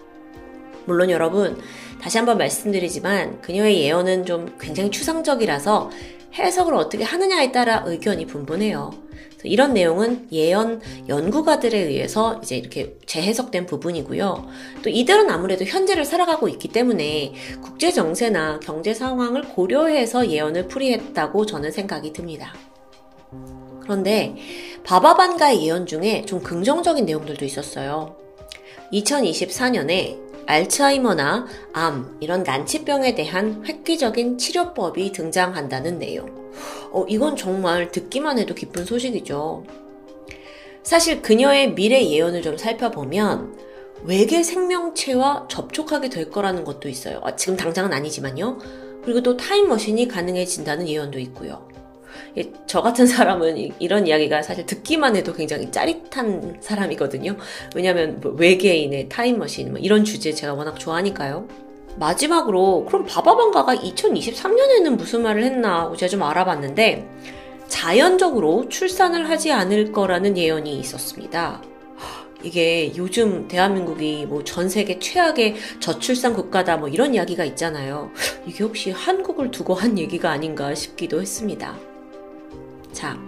물론 0.84 1.10
여러분, 1.10 1.58
다시 2.00 2.18
한번 2.18 2.36
말씀드리지만 2.36 3.40
그녀의 3.40 3.80
예언은 3.80 4.26
좀 4.26 4.54
굉장히 4.60 4.90
추상적이라서 4.90 5.90
해석을 6.34 6.74
어떻게 6.74 7.04
하느냐에 7.04 7.52
따라 7.52 7.82
의견이 7.86 8.26
분분해요. 8.26 9.03
이런 9.44 9.74
내용은 9.74 10.28
예언 10.32 10.80
연구가들에 11.08 11.78
의해서 11.78 12.40
이제 12.42 12.56
이렇게 12.56 12.96
재해석된 13.06 13.66
부분이고요. 13.66 14.46
또 14.82 14.90
이들은 14.90 15.30
아무래도 15.30 15.64
현재를 15.64 16.04
살아가고 16.04 16.48
있기 16.48 16.68
때문에 16.68 17.34
국제 17.62 17.90
정세나 17.92 18.60
경제 18.60 18.94
상황을 18.94 19.42
고려해서 19.42 20.30
예언을 20.30 20.68
풀이했다고 20.68 21.46
저는 21.46 21.70
생각이 21.70 22.12
듭니다. 22.12 22.54
그런데 23.80 24.34
바바반가의 24.84 25.64
예언 25.66 25.86
중에 25.86 26.24
좀 26.26 26.42
긍정적인 26.42 27.04
내용들도 27.04 27.44
있었어요. 27.44 28.16
2024년에 28.92 30.33
알츠하이머나 30.46 31.46
암, 31.72 32.16
이런 32.20 32.42
난치병에 32.42 33.14
대한 33.14 33.64
획기적인 33.66 34.38
치료법이 34.38 35.12
등장한다는 35.12 35.98
내용. 35.98 36.28
어, 36.92 37.04
이건 37.08 37.36
정말 37.36 37.90
듣기만 37.90 38.38
해도 38.38 38.54
기쁜 38.54 38.84
소식이죠. 38.84 39.64
사실 40.82 41.22
그녀의 41.22 41.74
미래 41.74 42.04
예언을 42.04 42.42
좀 42.42 42.56
살펴보면 42.56 43.56
외계 44.04 44.42
생명체와 44.42 45.48
접촉하게 45.48 46.10
될 46.10 46.30
거라는 46.30 46.64
것도 46.64 46.88
있어요. 46.88 47.20
아, 47.24 47.34
지금 47.36 47.56
당장은 47.56 47.92
아니지만요. 47.92 48.58
그리고 49.02 49.22
또 49.22 49.36
타임머신이 49.36 50.08
가능해진다는 50.08 50.88
예언도 50.88 51.18
있고요. 51.20 51.68
저 52.66 52.83
같은 52.83 53.06
사람은 53.06 53.56
이 53.78 53.88
런 53.88 54.06
이야기가 54.06 54.42
사실 54.42 54.66
듣기만 54.66 55.14
해도 55.16 55.33
굉장히 55.33 55.71
짜릿한 55.71 56.56
사람이거든요. 56.61 57.37
왜냐하면 57.75 58.21
뭐 58.21 58.33
외계인의 58.33 59.09
타임머신 59.09 59.71
뭐 59.73 59.78
이런 59.78 60.04
주제 60.04 60.33
제가 60.33 60.54
워낙 60.54 60.78
좋아하니까요. 60.78 61.47
마지막으로 61.97 62.87
그럼 62.87 63.06
바바방가가 63.06 63.76
2023년에는 63.76 64.97
무슨 64.97 65.23
말을 65.23 65.44
했나 65.44 65.92
제가 65.97 66.11
좀 66.11 66.23
알아봤는데 66.23 67.09
자연적으로 67.68 68.68
출산을 68.68 69.28
하지 69.30 69.52
않을 69.52 69.92
거라는 69.92 70.37
예언이 70.37 70.78
있었습니다. 70.80 71.62
이게 72.42 72.92
요즘 72.97 73.49
대한민국이 73.49 74.26
뭐 74.26 74.42
전 74.44 74.68
세계 74.68 74.99
최악의 74.99 75.54
저출산 75.80 76.35
국가다 76.35 76.76
뭐 76.76 76.88
이런 76.88 77.14
이야기가 77.14 77.44
있잖아요. 77.44 78.11
이게 78.47 78.62
혹시 78.64 78.90
한국을 78.90 79.50
두고 79.50 79.75
한 79.75 79.99
얘기가 79.99 80.30
아닌가 80.30 80.75
싶기도 80.75 81.21
했습니다. 81.23 81.75
자, 82.94 83.18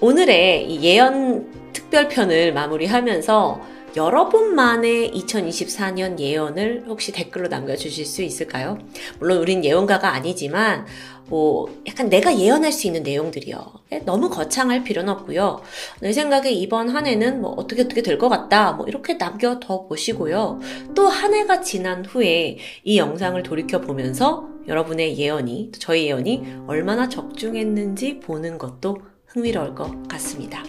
오늘의 0.00 0.82
예언 0.82 1.72
특별편을 1.72 2.52
마무리하면서 2.52 3.74
여러분만의 3.96 5.12
2024년 5.12 6.18
예언을 6.18 6.84
혹시 6.88 7.12
댓글로 7.12 7.46
남겨주실 7.48 8.04
수 8.04 8.22
있을까요? 8.22 8.78
물론 9.20 9.38
우린 9.38 9.64
예언가가 9.64 10.12
아니지만 10.12 10.84
뭐 11.28 11.68
약간 11.86 12.08
내가 12.10 12.36
예언할 12.36 12.72
수 12.72 12.86
있는 12.88 13.04
내용들이요. 13.04 13.64
예, 13.92 13.98
너무 14.00 14.28
거창할 14.30 14.82
필요는 14.82 15.12
없고요. 15.12 15.62
내 16.00 16.12
생각에 16.12 16.50
이번 16.50 16.88
한 16.90 17.06
해는 17.06 17.40
뭐 17.40 17.52
어떻게 17.52 17.82
어떻게 17.82 18.02
될 18.02 18.18
것 18.18 18.28
같다. 18.28 18.72
뭐 18.72 18.86
이렇게 18.86 19.14
남겨둬 19.14 19.86
보시고요. 19.86 20.60
또 20.94 21.06
한 21.08 21.32
해가 21.32 21.60
지난 21.62 22.04
후에 22.04 22.58
이 22.82 22.98
영상을 22.98 23.40
돌이켜 23.44 23.80
보면서 23.80 24.48
여러분의 24.66 25.18
예언이 25.18 25.72
저희 25.78 26.06
예언이 26.06 26.64
얼마나 26.66 27.08
적중했는지 27.08 28.20
보는 28.20 28.58
것도 28.58 28.98
흥미로울 29.26 29.74
것 29.74 30.08
같습니다. 30.08 30.62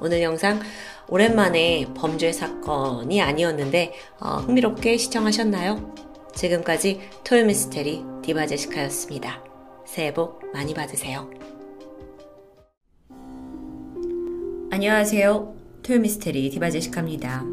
오늘 0.00 0.22
영상 0.22 0.60
오랜만에 1.08 1.86
범죄 1.94 2.32
사건이 2.32 3.20
아니었는데 3.20 3.92
어, 4.20 4.36
흥미롭게 4.38 4.96
시청하셨나요? 4.96 5.94
지금까지 6.34 7.00
토요미스테리 7.24 8.04
디바제시카였습니다. 8.22 9.42
새해 9.86 10.12
복 10.12 10.40
많이 10.52 10.74
받으세요. 10.74 11.30
안녕하세요. 14.70 15.54
토요미스테리 15.82 16.50
디바제시카입니다. 16.50 17.44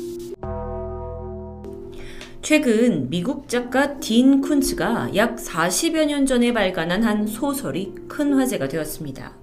최근 2.41 3.07
미국 3.11 3.47
작가 3.47 3.99
딘 3.99 4.41
쿤츠가 4.41 5.15
약 5.15 5.35
40여 5.35 6.05
년 6.05 6.25
전에 6.25 6.51
발간한 6.51 7.03
한 7.03 7.27
소설이 7.27 7.93
큰 8.07 8.33
화제가 8.33 8.67
되었습니다. 8.67 9.35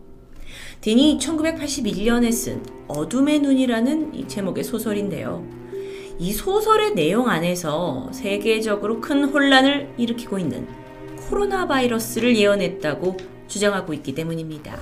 딘이 0.81 1.19
1981년에 1.19 2.33
쓴 2.33 2.61
어둠의 2.89 3.39
눈이라는 3.39 4.15
이 4.17 4.27
제목의 4.27 4.65
소설인데요. 4.65 5.47
이 6.19 6.33
소설의 6.33 6.95
내용 6.97 7.29
안에서 7.29 8.11
세계적으로 8.13 9.01
큰 9.01 9.27
혼란을 9.27 9.95
일으키고 9.97 10.41
있는 10.41 10.67
코로나 11.29 11.69
바이러스를 11.69 12.37
예언했다고 12.37 13.17
주장하고 13.47 13.95
있기 13.95 14.17
때문입니다. 14.17 14.77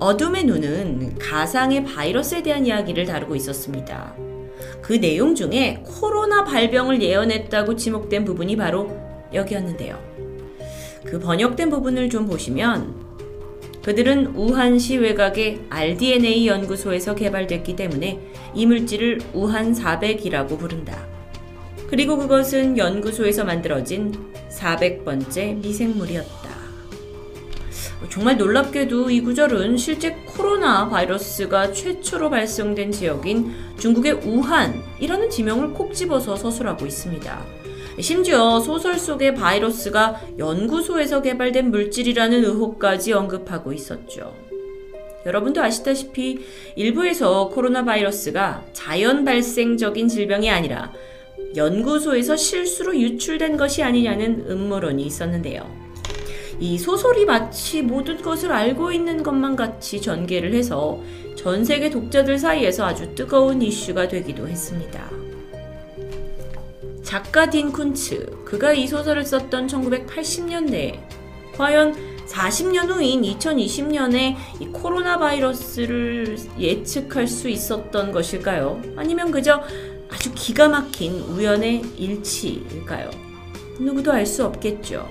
어둠의 0.00 0.44
눈은 0.44 1.18
가상의 1.18 1.84
바이러스에 1.84 2.42
대한 2.42 2.66
이야기를 2.66 3.06
다루고 3.06 3.36
있었습니다. 3.36 4.33
그 4.84 5.00
내용 5.00 5.34
중에 5.34 5.82
코로나 5.82 6.44
발병을 6.44 7.00
예언했다고 7.00 7.74
지목된 7.74 8.26
부분이 8.26 8.54
바로 8.56 8.94
여기였는데요. 9.32 9.98
그 11.06 11.18
번역된 11.18 11.70
부분을 11.70 12.10
좀 12.10 12.26
보시면 12.26 12.94
그들은 13.82 14.34
우한시 14.36 14.98
외곽의 14.98 15.68
RDNA 15.70 16.46
연구소에서 16.46 17.14
개발됐기 17.14 17.76
때문에 17.76 18.20
이 18.54 18.66
물질을 18.66 19.22
우한 19.32 19.72
400이라고 19.72 20.58
부른다. 20.58 21.06
그리고 21.88 22.18
그것은 22.18 22.76
연구소에서 22.76 23.44
만들어진 23.44 24.12
400번째 24.50 25.62
미생물이었다. 25.62 26.53
정말 28.08 28.36
놀랍게도 28.36 29.10
이 29.10 29.20
구절은 29.20 29.76
실제 29.76 30.10
코로나 30.26 30.88
바이러스가 30.88 31.72
최초로 31.72 32.30
발생된 32.30 32.92
지역인 32.92 33.52
중국의 33.78 34.12
우한이라는 34.24 35.30
지명을 35.30 35.72
콕 35.72 35.94
집어서 35.94 36.36
서술하고 36.36 36.86
있습니다. 36.86 37.44
심지어 38.00 38.58
소설 38.60 38.98
속의 38.98 39.34
바이러스가 39.34 40.20
연구소에서 40.38 41.22
개발된 41.22 41.70
물질이라는 41.70 42.44
의혹까지 42.44 43.12
언급하고 43.12 43.72
있었죠. 43.72 44.34
여러분도 45.26 45.62
아시다시피 45.62 46.40
일부에서 46.76 47.48
코로나 47.48 47.84
바이러스가 47.84 48.64
자연 48.72 49.24
발생적인 49.24 50.08
질병이 50.08 50.50
아니라 50.50 50.92
연구소에서 51.56 52.36
실수로 52.36 52.98
유출된 52.98 53.56
것이 53.56 53.82
아니냐는 53.82 54.44
음모론이 54.50 55.02
있었는데요. 55.04 55.83
이 56.60 56.78
소설이 56.78 57.24
마치 57.24 57.82
모든 57.82 58.20
것을 58.22 58.52
알고 58.52 58.92
있는 58.92 59.22
것만 59.22 59.56
같이 59.56 60.00
전개를 60.00 60.54
해서 60.54 61.00
전 61.36 61.64
세계 61.64 61.90
독자들 61.90 62.38
사이에서 62.38 62.86
아주 62.86 63.14
뜨거운 63.14 63.60
이슈가 63.60 64.08
되기도 64.08 64.48
했습니다. 64.48 65.10
작가 67.02 67.48
딘 67.50 67.72
쿤츠, 67.72 68.44
그가 68.44 68.72
이 68.72 68.86
소설을 68.86 69.24
썼던 69.24 69.66
1980년대에 69.66 70.98
과연 71.56 71.94
40년 72.26 72.88
후인 72.88 73.22
2020년에 73.22 74.34
이 74.60 74.66
코로나 74.72 75.18
바이러스를 75.18 76.36
예측할 76.58 77.28
수 77.28 77.48
있었던 77.48 78.10
것일까요? 78.12 78.80
아니면 78.96 79.30
그저 79.30 79.62
아주 80.08 80.32
기가 80.34 80.68
막힌 80.68 81.20
우연의 81.20 81.82
일치일까요? 81.96 83.10
누구도 83.78 84.12
알 84.12 84.26
수 84.26 84.44
없겠죠. 84.44 85.06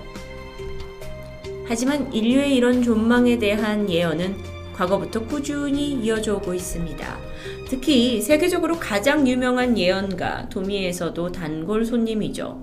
하지만 1.66 2.12
인류의 2.14 2.56
이런 2.56 2.82
존망에 2.82 3.38
대한 3.38 3.90
예언은 3.90 4.36
과거부터 4.74 5.26
꾸준히 5.26 5.94
이어져 5.94 6.36
오고 6.36 6.54
있습니다. 6.54 7.20
특히 7.68 8.22
세계적으로 8.22 8.78
가장 8.80 9.28
유명한 9.28 9.78
예언가 9.78 10.50
도미에서도 10.50 11.32
단골 11.32 11.86
손님이죠. 11.86 12.62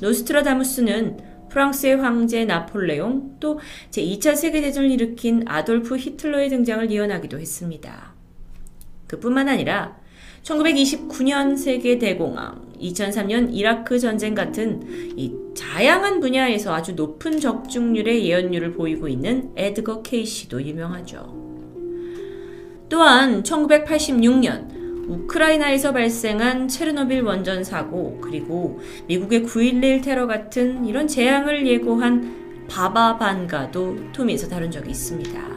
노스트라다무스는 0.00 1.32
프랑스의 1.48 1.96
황제 1.98 2.44
나폴레옹 2.44 3.36
또 3.38 3.60
제2차 3.90 4.34
세계대전을 4.34 4.90
일으킨 4.90 5.44
아돌프 5.46 5.96
히틀러의 5.96 6.48
등장을 6.48 6.90
예언하기도 6.90 7.38
했습니다. 7.38 8.14
그뿐만 9.06 9.48
아니라 9.48 9.96
1929년 10.42 11.56
세계 11.56 11.98
대공황, 11.98 12.60
2003년 12.80 13.50
이라크 13.52 13.98
전쟁 13.98 14.34
같은 14.34 14.82
이 15.16 15.32
다양한 15.58 16.18
분야에서 16.18 16.74
아주 16.74 16.94
높은 16.94 17.38
적중률의 17.38 18.26
예언률을 18.26 18.72
보이고 18.72 19.06
있는 19.06 19.52
에드거 19.54 20.02
케이시도 20.02 20.60
유명하죠. 20.62 21.42
또한 22.88 23.42
1986년 23.42 24.82
우크라이나에서 25.08 25.92
발생한 25.92 26.68
체르노빌 26.68 27.22
원전 27.22 27.62
사고 27.62 28.18
그리고 28.20 28.80
미국의 29.06 29.42
9.11 29.42 30.02
테러 30.02 30.26
같은 30.26 30.84
이런 30.86 31.06
재앙을 31.06 31.66
예고한 31.66 32.66
바바반가도 32.68 34.12
토미에서 34.12 34.48
다룬 34.48 34.70
적이 34.70 34.90
있습니다. 34.90 35.52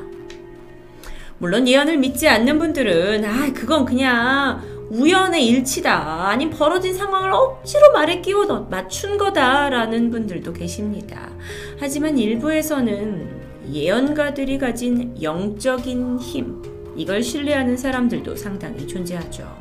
물론 1.37 1.67
예언을 1.67 1.97
믿지 1.97 2.27
않는 2.29 2.57
분들은 2.59 3.25
아 3.25 3.51
그건 3.53 3.85
그냥 3.85 4.74
우연의 4.89 5.47
일치다 5.47 6.29
아님 6.29 6.49
벌어진 6.49 6.93
상황을 6.93 7.31
억지로 7.31 7.91
말에 7.91 8.21
끼워 8.21 8.45
맞춘 8.69 9.17
거다라는 9.17 10.11
분들도 10.11 10.53
계십니다. 10.53 11.31
하지만 11.79 12.17
일부에서는 12.17 13.45
예언가들이 13.71 14.57
가진 14.59 15.15
영적인 15.21 16.19
힘 16.19 16.61
이걸 16.95 17.23
신뢰하는 17.23 17.75
사람들도 17.77 18.35
상당히 18.35 18.87
존재하죠. 18.87 19.51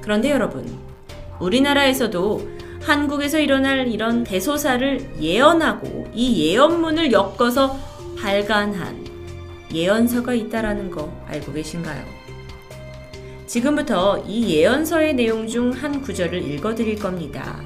그런데 0.00 0.30
여러분, 0.30 0.66
우리나라에서도 1.38 2.48
한국에서 2.82 3.38
일어날 3.38 3.88
이런 3.88 4.24
대소사를 4.24 5.20
예언하고 5.20 6.08
이 6.14 6.48
예언문을 6.48 7.12
엮어서 7.12 7.78
발간한 8.18 9.06
예언서가 9.72 10.34
있다라는 10.34 10.90
거 10.90 11.12
알고 11.26 11.52
계신가요? 11.52 12.19
지금부터 13.50 14.22
이 14.28 14.54
예언서의 14.54 15.14
내용 15.14 15.48
중 15.48 15.72
한 15.72 16.00
구절을 16.00 16.40
읽어 16.40 16.72
드릴 16.76 16.96
겁니다. 16.96 17.60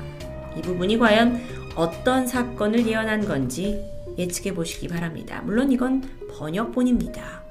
이 0.57 0.62
부분이 0.62 0.97
과연 0.97 1.38
어떤 1.77 2.27
사건을 2.27 2.87
예언한 2.87 3.27
건지 3.27 3.85
예측해 4.16 4.55
보시기 4.55 4.88
바랍니다. 4.88 5.42
물론 5.44 5.70
이건 5.70 6.03
번역본입니다. 6.31 7.42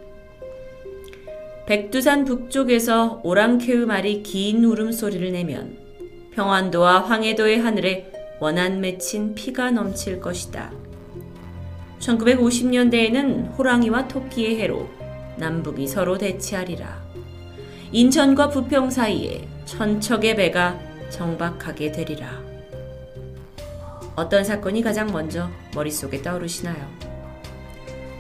백두산 1.68 2.26
북쪽에서 2.26 3.22
오랑캐의 3.24 3.86
말이 3.86 4.24
긴 4.24 4.66
울음소리를 4.66 5.32
내면 5.32 5.78
평안도와 6.32 7.02
황해도의 7.02 7.60
하늘에 7.60 8.12
원한 8.40 8.82
맺힌 8.82 9.36
피가 9.36 9.70
넘칠 9.70 10.20
것이다. 10.20 10.72
1950년대에는 12.00 13.56
호랑이와 13.56 14.08
토끼의 14.08 14.60
해로 14.60 14.90
남북이 15.38 15.88
서로 15.88 16.18
대치하리라. 16.18 17.03
인천과 17.94 18.50
부평 18.50 18.90
사이에 18.90 19.48
천척의 19.66 20.36
배가 20.36 20.80
정박하게 21.12 21.92
되리라. 21.92 22.42
어떤 24.16 24.44
사건이 24.44 24.82
가장 24.82 25.12
먼저 25.12 25.48
머릿속에 25.76 26.24
떠오르시나요? 26.24 26.90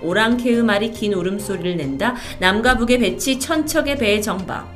오랑캐의 0.04 0.62
말이 0.62 0.92
긴 0.92 1.14
울음소리를 1.14 1.76
낸다. 1.76 2.16
남과 2.40 2.78
북의 2.78 3.00
배치 3.00 3.40
천척의 3.40 3.98
배의 3.98 4.22
정박. 4.22 4.72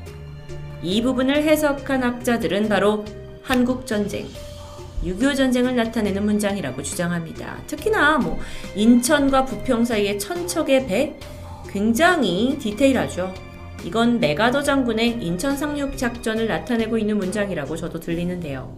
이 0.82 1.04
부분을 1.04 1.44
해석한 1.44 2.02
학자들은 2.02 2.68
바로 2.68 3.06
한국전쟁, 3.44 4.26
6.25 5.04 5.36
전쟁을 5.36 5.76
나타내는 5.76 6.26
문장이라고 6.26 6.82
주장합니다. 6.82 7.58
특히나 7.68 8.18
뭐 8.18 8.40
인천과 8.76 9.46
부평 9.46 9.86
사이의 9.86 10.18
천척의 10.18 10.88
배 10.88 11.20
굉장히 11.70 12.58
디테일하죠. 12.58 13.47
이건 13.86 14.20
메가더 14.20 14.64
장군의 14.64 15.24
인천 15.24 15.56
상륙 15.56 15.98
작전을 15.98 16.48
나타내고 16.48 16.98
있는 16.98 17.18
문장이라고 17.18 17.76
저도 17.76 18.00
들리는데요. 18.00 18.78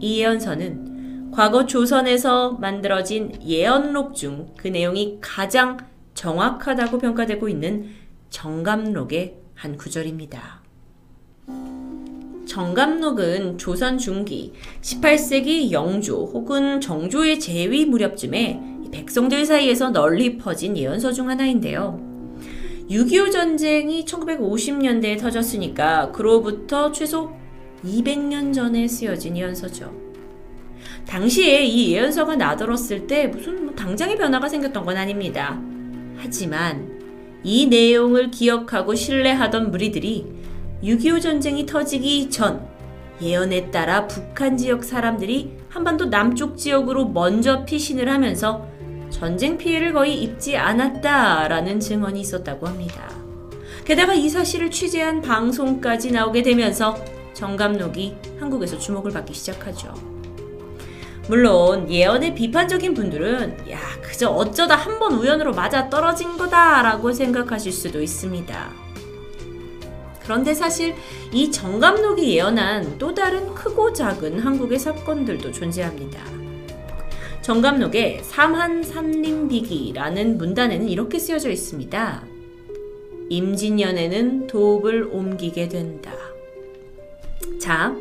이 0.00 0.20
예언서는 0.20 1.30
과거 1.32 1.66
조선에서 1.66 2.52
만들어진 2.52 3.32
예언록 3.46 4.14
중 4.14 4.48
그 4.56 4.68
내용이 4.68 5.18
가장 5.20 5.76
정확하다고 6.14 6.98
평가되고 6.98 7.48
있는 7.48 7.90
정감록의 8.30 9.36
한 9.54 9.76
구절입니다. 9.76 10.62
정감록은 12.46 13.58
조선 13.58 13.98
중기 13.98 14.52
18세기 14.80 15.72
영조 15.72 16.24
혹은 16.24 16.80
정조의 16.80 17.38
재위 17.38 17.84
무렵쯤에 17.84 18.60
백성들 18.92 19.44
사이에서 19.44 19.90
널리 19.90 20.38
퍼진 20.38 20.76
예언서 20.76 21.12
중 21.12 21.28
하나인데요. 21.28 22.00
6.25 22.90 23.32
전쟁이 23.32 24.04
1950년대에 24.04 25.18
터졌으니까 25.18 26.12
그로부터 26.12 26.92
최소 26.92 27.32
200년 27.84 28.54
전에 28.54 28.86
쓰여진 28.86 29.36
예언서죠. 29.36 29.92
당시에 31.06 31.64
이 31.64 31.92
예언서가 31.92 32.36
나들었을 32.36 33.06
때 33.06 33.26
무슨 33.26 33.64
뭐 33.66 33.74
당장의 33.74 34.16
변화가 34.16 34.48
생겼던 34.48 34.84
건 34.84 34.96
아닙니다. 34.96 35.60
하지만 36.16 36.96
이 37.42 37.66
내용을 37.66 38.30
기억하고 38.30 38.94
신뢰하던 38.94 39.70
무리들이 39.70 40.26
6.25 40.82 41.20
전쟁이 41.20 41.66
터지기 41.66 42.30
전 42.30 42.66
예언에 43.20 43.70
따라 43.70 44.06
북한 44.06 44.56
지역 44.56 44.84
사람들이 44.84 45.56
한반도 45.68 46.06
남쪽 46.06 46.56
지역으로 46.56 47.08
먼저 47.08 47.64
피신을 47.64 48.08
하면서 48.08 48.68
전쟁 49.20 49.56
피해를 49.56 49.94
거의 49.94 50.22
입지 50.22 50.58
않았다라는 50.58 51.80
증언이 51.80 52.20
있었다고 52.20 52.66
합니다. 52.66 53.10
게다가 53.86 54.12
이 54.12 54.28
사실을 54.28 54.70
취재한 54.70 55.22
방송까지 55.22 56.10
나오게 56.10 56.42
되면서 56.42 56.94
정감록이 57.32 58.14
한국에서 58.38 58.78
주목을 58.78 59.12
받기 59.12 59.32
시작하죠. 59.32 59.94
물론 61.28 61.90
예언의 61.90 62.34
비판적인 62.34 62.92
분들은 62.92 63.70
야 63.70 63.80
그저 64.02 64.28
어쩌다 64.28 64.76
한 64.76 64.98
번 64.98 65.14
우연으로 65.14 65.52
맞아 65.54 65.88
떨어진 65.88 66.36
거다라고 66.36 67.10
생각하실 67.12 67.72
수도 67.72 68.02
있습니다. 68.02 68.70
그런데 70.24 70.52
사실 70.52 70.94
이 71.32 71.50
정감록이 71.50 72.36
예언한 72.36 72.98
또 72.98 73.14
다른 73.14 73.54
크고 73.54 73.94
작은 73.94 74.40
한국의 74.40 74.78
사건들도 74.78 75.52
존재합니다. 75.52 76.35
정감록의 77.46 78.20
삼한삼림비기라는 78.24 80.36
문단에는 80.36 80.88
이렇게 80.88 81.20
쓰여져 81.20 81.50
있습니다. 81.50 82.24
임진년에는 83.28 84.48
도읍을 84.48 85.10
옮기게 85.12 85.68
된다. 85.68 86.12
자, 87.60 87.94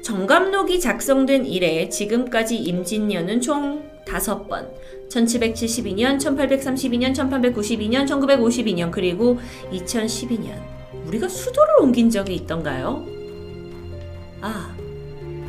정감록이 0.00 0.80
작성된 0.80 1.44
이래 1.44 1.90
지금까지 1.90 2.56
임진년은 2.56 3.42
총 3.42 3.82
5번, 4.06 4.70
1772년, 5.10 6.18
1832년, 6.18 7.14
1892년, 7.14 8.06
1952년, 8.06 8.90
그리고 8.90 9.38
2012년. 9.72 10.54
우리가 11.06 11.28
수도를 11.28 11.82
옮긴 11.82 12.08
적이 12.08 12.36
있던가요? 12.36 13.04
아, 14.40 14.74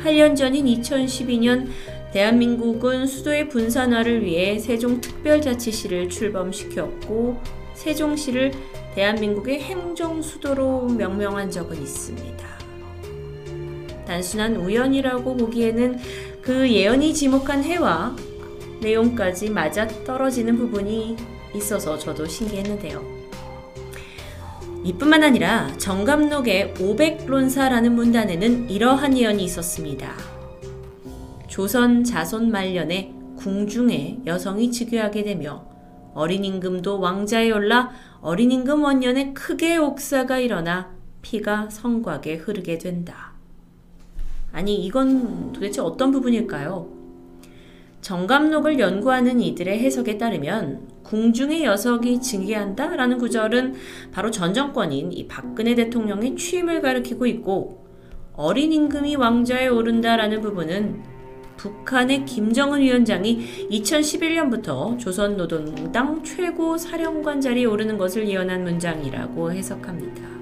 8년 0.02 0.36
전인 0.36 0.66
2012년 0.66 1.68
대한민국은 2.12 3.06
수도의 3.06 3.48
분산화를 3.48 4.24
위해 4.24 4.58
세종특별자치시를 4.58 6.08
출범시켰고 6.08 7.36
세종시를 7.74 8.52
대한민국의 8.94 9.60
행정수도로 9.60 10.86
명명한 10.88 11.50
적은 11.50 11.80
있습니다. 11.80 12.48
단순한 14.06 14.56
우연이라고 14.56 15.36
보기에는 15.36 15.98
그 16.40 16.68
예언이 16.68 17.12
지목한 17.12 17.62
해와 17.62 18.16
내용까지 18.80 19.50
맞아 19.50 19.86
떨어지는 20.04 20.56
부분이 20.56 21.16
있어서 21.54 21.98
저도 21.98 22.26
신기했는데요. 22.26 23.18
이뿐만 24.84 25.24
아니라 25.24 25.70
정감록의 25.76 26.74
500론사라는 26.78 27.90
문단에는 27.90 28.70
이러한 28.70 29.18
예언이 29.18 29.44
있었습니다. 29.44 30.37
조선 31.58 32.04
자손 32.04 32.52
말년에 32.52 33.12
궁중에 33.34 34.20
여성이 34.26 34.70
즉위하게 34.70 35.24
되며 35.24 35.66
어린 36.14 36.44
임금도 36.44 37.00
왕자에 37.00 37.50
올라 37.50 37.90
어린 38.20 38.52
임금 38.52 38.84
원년에 38.84 39.32
크게 39.32 39.76
옥사가 39.76 40.38
일어나 40.38 40.94
피가 41.20 41.68
성곽에 41.68 42.36
흐르게 42.36 42.78
된다. 42.78 43.32
아니 44.52 44.76
이건 44.86 45.50
도대체 45.52 45.80
어떤 45.80 46.12
부분일까요? 46.12 46.86
정감록을 48.02 48.78
연구하는 48.78 49.40
이들의 49.40 49.80
해석에 49.80 50.16
따르면 50.16 50.86
궁중의 51.02 51.64
여석이 51.64 52.20
증기한다 52.20 52.94
라는 52.94 53.18
구절은 53.18 53.74
바로 54.12 54.30
전 54.30 54.54
정권인 54.54 55.10
이 55.12 55.26
박근혜 55.26 55.74
대통령의 55.74 56.36
취임을 56.36 56.80
가리키고 56.82 57.26
있고 57.26 57.84
어린 58.34 58.72
임금이 58.72 59.16
왕좌에 59.16 59.66
오른다 59.66 60.16
라는 60.16 60.40
부분은 60.40 61.17
북한의 61.58 62.24
김정은 62.24 62.80
위원장이 62.80 63.68
2011년부터 63.70 64.98
조선노동당 64.98 66.24
최고 66.24 66.78
사령관 66.78 67.42
자리에 67.42 67.66
오르는 67.66 67.98
것을 67.98 68.26
예언한 68.26 68.64
문장이라고 68.64 69.52
해석합니다. 69.52 70.38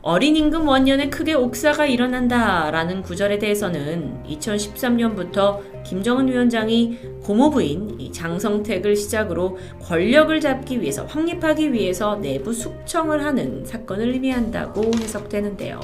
어린 0.00 0.36
임금 0.36 0.66
원년에 0.66 1.10
크게 1.10 1.34
옥사가 1.34 1.84
일어난다라는 1.84 3.02
구절에 3.02 3.38
대해서는 3.38 4.22
2013년부터 4.26 5.60
김정은 5.84 6.28
위원장이 6.28 6.98
고모부인 7.24 8.12
장성택을 8.12 8.96
시작으로 8.96 9.58
권력을 9.82 10.40
잡기 10.40 10.80
위해서 10.80 11.04
확립하기 11.04 11.72
위해서 11.72 12.16
내부 12.16 12.54
숙청을 12.54 13.24
하는 13.24 13.64
사건을 13.66 14.12
의미한다고 14.12 14.92
해석되는데요. 14.98 15.80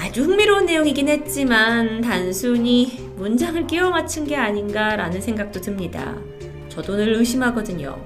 아주 0.00 0.22
흥미로운 0.22 0.64
내용이긴 0.64 1.08
했지만 1.08 2.00
단순히 2.00 3.10
문장을 3.16 3.66
끼워 3.66 3.90
맞춘 3.90 4.24
게 4.24 4.34
아닌가라는 4.34 5.20
생각도 5.20 5.60
듭니다. 5.60 6.16
저도 6.70 6.96
늘 6.96 7.12
의심하거든요. 7.16 8.02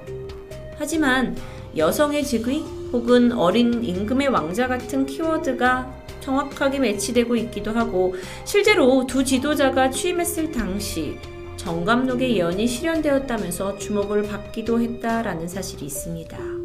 하지만 0.77 1.37
여성의 1.77 2.25
직위 2.25 2.65
혹은 2.91 3.31
어린 3.31 3.81
임금의 3.81 4.27
왕자 4.27 4.67
같은 4.67 5.05
키워드가 5.05 5.89
정확하게 6.19 6.79
매치되고 6.79 7.33
있기도 7.37 7.71
하고 7.71 8.13
실제로 8.43 9.07
두 9.07 9.23
지도자가 9.23 9.89
취임했을 9.89 10.51
당시 10.51 11.17
정감록의 11.55 12.35
예언이 12.35 12.67
실현되었다면서 12.67 13.77
주목을 13.77 14.23
받기도 14.23 14.81
했다라는 14.81 15.47
사실이 15.47 15.85
있습니다. 15.85 16.64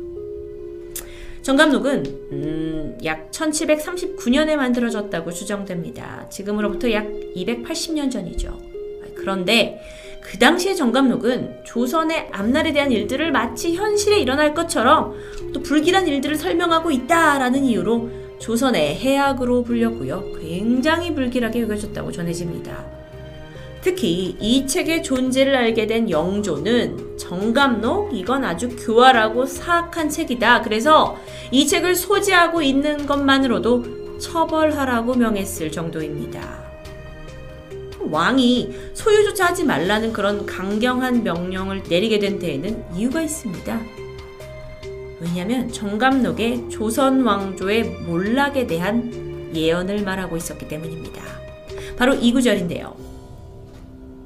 정감록은 1.42 2.04
음, 2.32 2.98
약 3.04 3.30
1739년에 3.30 4.56
만들어졌다고 4.56 5.32
추정됩니다. 5.32 6.28
지금으로부터 6.28 6.92
약 6.92 7.06
280년 7.34 8.10
전이죠. 8.10 8.58
그런데 9.14 9.80
그 10.22 10.38
당시의 10.38 10.76
정감록은 10.76 11.64
조선의 11.64 12.28
앞날에 12.32 12.72
대한 12.72 12.92
일들을 12.92 13.32
마치 13.32 13.74
현실에 13.74 14.18
일어날 14.18 14.54
것처럼 14.54 15.14
또 15.52 15.62
불길한 15.62 16.06
일들을 16.06 16.36
설명하고 16.36 16.90
있다라는 16.90 17.64
이유로 17.64 18.10
조선의 18.38 18.96
해악으로 18.96 19.62
불렸고요. 19.62 20.32
굉장히 20.40 21.14
불길하게 21.14 21.62
여겨졌다고 21.62 22.12
전해집니다. 22.12 22.99
특히 23.82 24.36
이 24.38 24.66
책의 24.66 25.02
존재를 25.02 25.54
알게 25.54 25.86
된 25.86 26.10
영조는 26.10 27.16
정감록 27.16 28.14
이건 28.14 28.44
아주 28.44 28.68
교활하고 28.68 29.46
사악한 29.46 30.10
책이다. 30.10 30.62
그래서 30.62 31.16
이 31.50 31.66
책을 31.66 31.94
소지하고 31.94 32.60
있는 32.60 33.06
것만으로도 33.06 34.18
처벌하라고 34.18 35.14
명했을 35.14 35.72
정도입니다. 35.72 36.60
왕이 38.00 38.70
소유조차 38.92 39.46
하지 39.46 39.64
말라는 39.64 40.12
그런 40.12 40.44
강경한 40.44 41.22
명령을 41.22 41.82
내리게 41.88 42.18
된 42.18 42.38
데에는 42.38 42.84
이유가 42.94 43.22
있습니다. 43.22 43.80
왜냐하면 45.20 45.70
정감록에 45.70 46.68
조선 46.68 47.22
왕조의 47.22 47.84
몰락에 48.06 48.66
대한 48.66 49.52
예언을 49.54 50.02
말하고 50.02 50.36
있었기 50.36 50.68
때문입니다. 50.68 51.22
바로 51.96 52.14
이 52.14 52.32
구절인데요. 52.32 53.09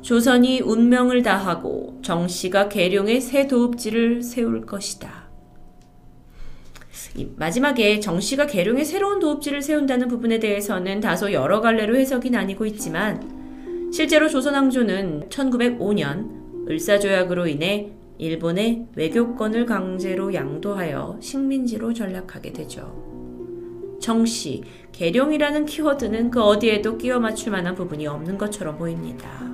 조선이 0.05 0.61
운명을 0.61 1.23
다하고 1.23 1.99
정씨가 2.03 2.69
계룡의 2.69 3.23
새 3.23 3.47
도읍지를 3.47 4.23
세울 4.23 4.67
것이다. 4.67 5.31
마지막에 7.37 8.01
정씨가 8.01 8.47
계룡의 8.47 8.85
새로운 8.85 9.19
도읍지를 9.19 9.63
세운다는 9.63 10.09
부분에 10.09 10.41
대해서는 10.41 11.01
다소 11.01 11.33
여러 11.33 11.63
갈래로 11.63 11.97
해석이 11.97 12.29
나뉘고 12.29 12.67
있지만 12.67 13.91
실제로 13.91 14.29
조선왕조는 14.29 15.31
1905년 15.31 16.69
을사조약으로 16.69 17.47
인해 17.47 17.91
일본의 18.19 18.89
외교권을 18.95 19.65
강제로 19.65 20.35
양도하여 20.35 21.19
식민지로 21.23 21.95
전락하게 21.95 22.53
되죠. 22.53 23.97
정씨, 24.03 24.65
계룡이라는 24.93 25.65
키워드는 25.65 26.31
그 26.31 26.43
어디에도 26.43 26.99
끼워 26.99 27.21
맞출 27.21 27.53
만한 27.53 27.75
부분이 27.75 28.07
없는 28.07 28.37
것처럼 28.37 28.77
보입니다. 28.77 29.54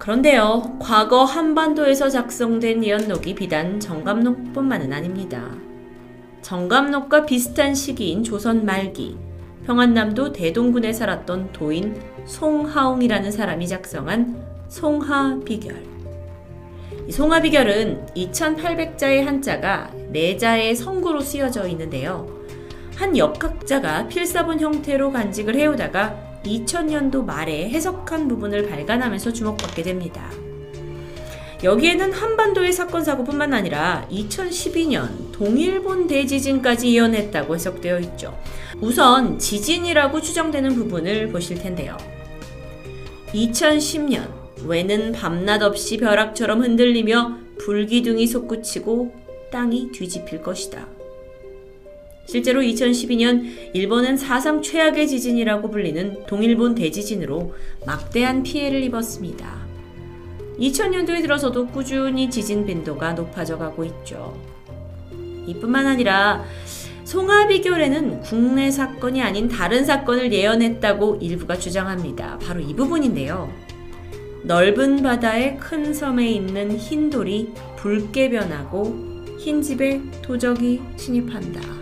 그런데요, 0.00 0.78
과거 0.80 1.24
한반도에서 1.24 2.08
작성된 2.08 2.82
예언록이 2.82 3.34
비단 3.34 3.78
정감록뿐만은 3.78 4.94
아닙니다. 4.94 5.54
정감록과 6.40 7.26
비슷한 7.26 7.74
시기인 7.74 8.24
조선 8.24 8.64
말기, 8.64 9.18
평안남도 9.66 10.32
대동군에 10.32 10.94
살았던 10.94 11.52
도인 11.52 12.00
송하웅이라는 12.24 13.30
사람이 13.30 13.68
작성한 13.68 14.42
송하비결. 14.68 15.84
송하비결은 17.10 18.06
2800자의 18.16 19.24
한자가 19.24 19.90
4자의 20.14 20.76
성구로 20.76 21.20
쓰여져 21.20 21.68
있는데요. 21.68 22.26
한 22.96 23.18
역학자가 23.18 24.08
필사본 24.08 24.60
형태로 24.60 25.12
간직을 25.12 25.56
해오다가 25.56 26.29
2000년도 26.44 27.24
말에 27.24 27.68
해석한 27.70 28.28
부분을 28.28 28.68
발간하면서 28.68 29.32
주목받게 29.32 29.82
됩니다. 29.82 30.30
여기에는 31.62 32.12
한반도의 32.12 32.72
사건 32.72 33.04
사고뿐만 33.04 33.52
아니라 33.52 34.06
2012년 34.10 35.30
동일본 35.32 36.06
대지진까지 36.06 36.94
예언했다고 36.94 37.54
해석되어 37.54 38.00
있죠. 38.00 38.38
우선 38.80 39.38
지진이라고 39.38 40.22
추정되는 40.22 40.74
부분을 40.74 41.28
보실 41.28 41.58
텐데요. 41.58 41.98
2010년 43.34 44.40
외는 44.64 45.12
밤낮 45.12 45.62
없이 45.62 45.98
벼락처럼 45.98 46.62
흔들리며 46.62 47.36
불기둥이 47.58 48.26
솟구치고 48.26 49.14
땅이 49.52 49.92
뒤집힐 49.92 50.42
것이다. 50.42 50.99
실제로 52.30 52.60
2012년 52.60 53.42
일본은 53.72 54.16
사상 54.16 54.62
최악의 54.62 55.08
지진이라고 55.08 55.68
불리는 55.68 56.26
동일본 56.28 56.76
대지진으로 56.76 57.54
막대한 57.84 58.44
피해를 58.44 58.84
입었습니다. 58.84 59.66
2000년도에 60.60 61.22
들어서도 61.22 61.66
꾸준히 61.66 62.30
지진 62.30 62.64
빈도가 62.64 63.14
높아져 63.14 63.58
가고 63.58 63.82
있죠. 63.84 64.40
이뿐만 65.48 65.88
아니라 65.88 66.44
송하비결에는 67.02 68.20
국내 68.20 68.70
사건이 68.70 69.20
아닌 69.20 69.48
다른 69.48 69.84
사건을 69.84 70.32
예언했다고 70.32 71.16
일부가 71.16 71.58
주장합니다. 71.58 72.38
바로 72.38 72.60
이 72.60 72.76
부분인데요. 72.76 73.52
넓은 74.44 75.02
바다의 75.02 75.56
큰 75.58 75.92
섬에 75.92 76.30
있는 76.30 76.76
흰 76.76 77.10
돌이 77.10 77.54
붉게 77.76 78.30
변하고 78.30 79.34
흰 79.36 79.60
집에 79.60 80.00
도적이 80.22 80.80
침입한다. 80.96 81.79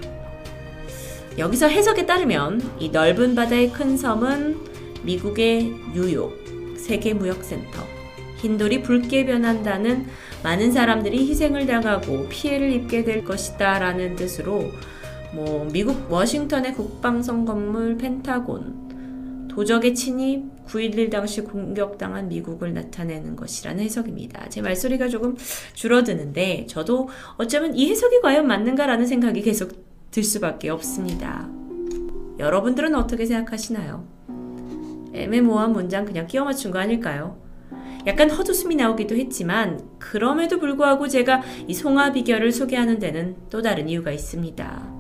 여기서 1.39 1.69
해석에 1.69 2.05
따르면 2.05 2.61
이 2.81 2.89
넓은 2.89 3.37
바다의 3.37 3.71
큰 3.71 3.97
섬은 3.97 4.59
미국의 5.05 5.73
뉴욕 5.95 6.37
세계무역센터, 6.77 7.81
흰돌이 8.39 8.83
붉게 8.83 9.25
변한다는 9.25 10.07
많은 10.43 10.73
사람들이 10.73 11.29
희생을 11.29 11.67
당하고 11.67 12.29
피해를 12.29 12.73
입게 12.73 13.05
될 13.05 13.25
것이다 13.25 13.79
라는 13.79 14.17
뜻으로 14.17 14.73
뭐 15.33 15.69
미국 15.73 16.11
워싱턴의 16.11 16.75
국방성 16.75 17.45
건물 17.45 17.97
펜타곤, 17.97 19.49
도적의 19.49 19.95
침입, 19.95 20.67
9.11 20.67 21.11
당시 21.11 21.43
공격당한 21.43 22.29
미국을 22.29 22.75
나타내는 22.75 23.37
것이라는 23.37 23.83
해석입니다. 23.85 24.49
제 24.49 24.61
말소리가 24.61 25.09
조금 25.09 25.37
줄어드는데 25.75 26.67
저도 26.69 27.09
어쩌면 27.37 27.77
이 27.77 27.89
해석이 27.91 28.21
과연 28.23 28.47
맞는가라는 28.47 29.07
생각이 29.07 29.43
계속 29.43 29.88
들 30.11 30.23
수밖에 30.23 30.71
없습니다. 30.71 31.49
여러분들은 32.39 32.95
어떻게 32.95 33.27
생각하시나요? 33.27 34.07
애매모호한 35.13 35.73
문장 35.73 36.05
그냥 36.05 36.27
끼워 36.27 36.45
맞춘 36.45 36.71
거 36.71 36.79
아닐까요? 36.79 37.39
약간 38.07 38.31
헛웃음이 38.31 38.77
나오기도 38.77 39.17
했지만 39.17 39.81
그럼에도 39.99 40.59
불구하고 40.59 41.09
제가 41.09 41.43
이 41.67 41.75
송화 41.75 42.13
비결을 42.13 42.53
소개하는 42.53 42.99
데는 42.99 43.37
또 43.51 43.61
다른 43.61 43.89
이유가 43.89 44.13
있습니다. 44.13 44.99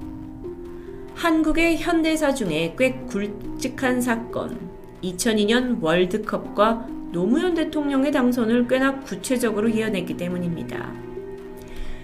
한국의 1.15 1.79
현대사 1.79 2.35
중에 2.35 2.75
꽤 2.79 2.93
굵직한 3.07 4.01
사건 4.01 4.59
2002년 5.03 5.81
월드컵과 5.81 6.87
노무현 7.13 7.55
대통령의 7.55 8.13
당선을 8.13 8.69
꽤나 8.69 9.01
구체적으로 9.01 9.69
이어냈기 9.69 10.17
때문입니다. 10.17 11.08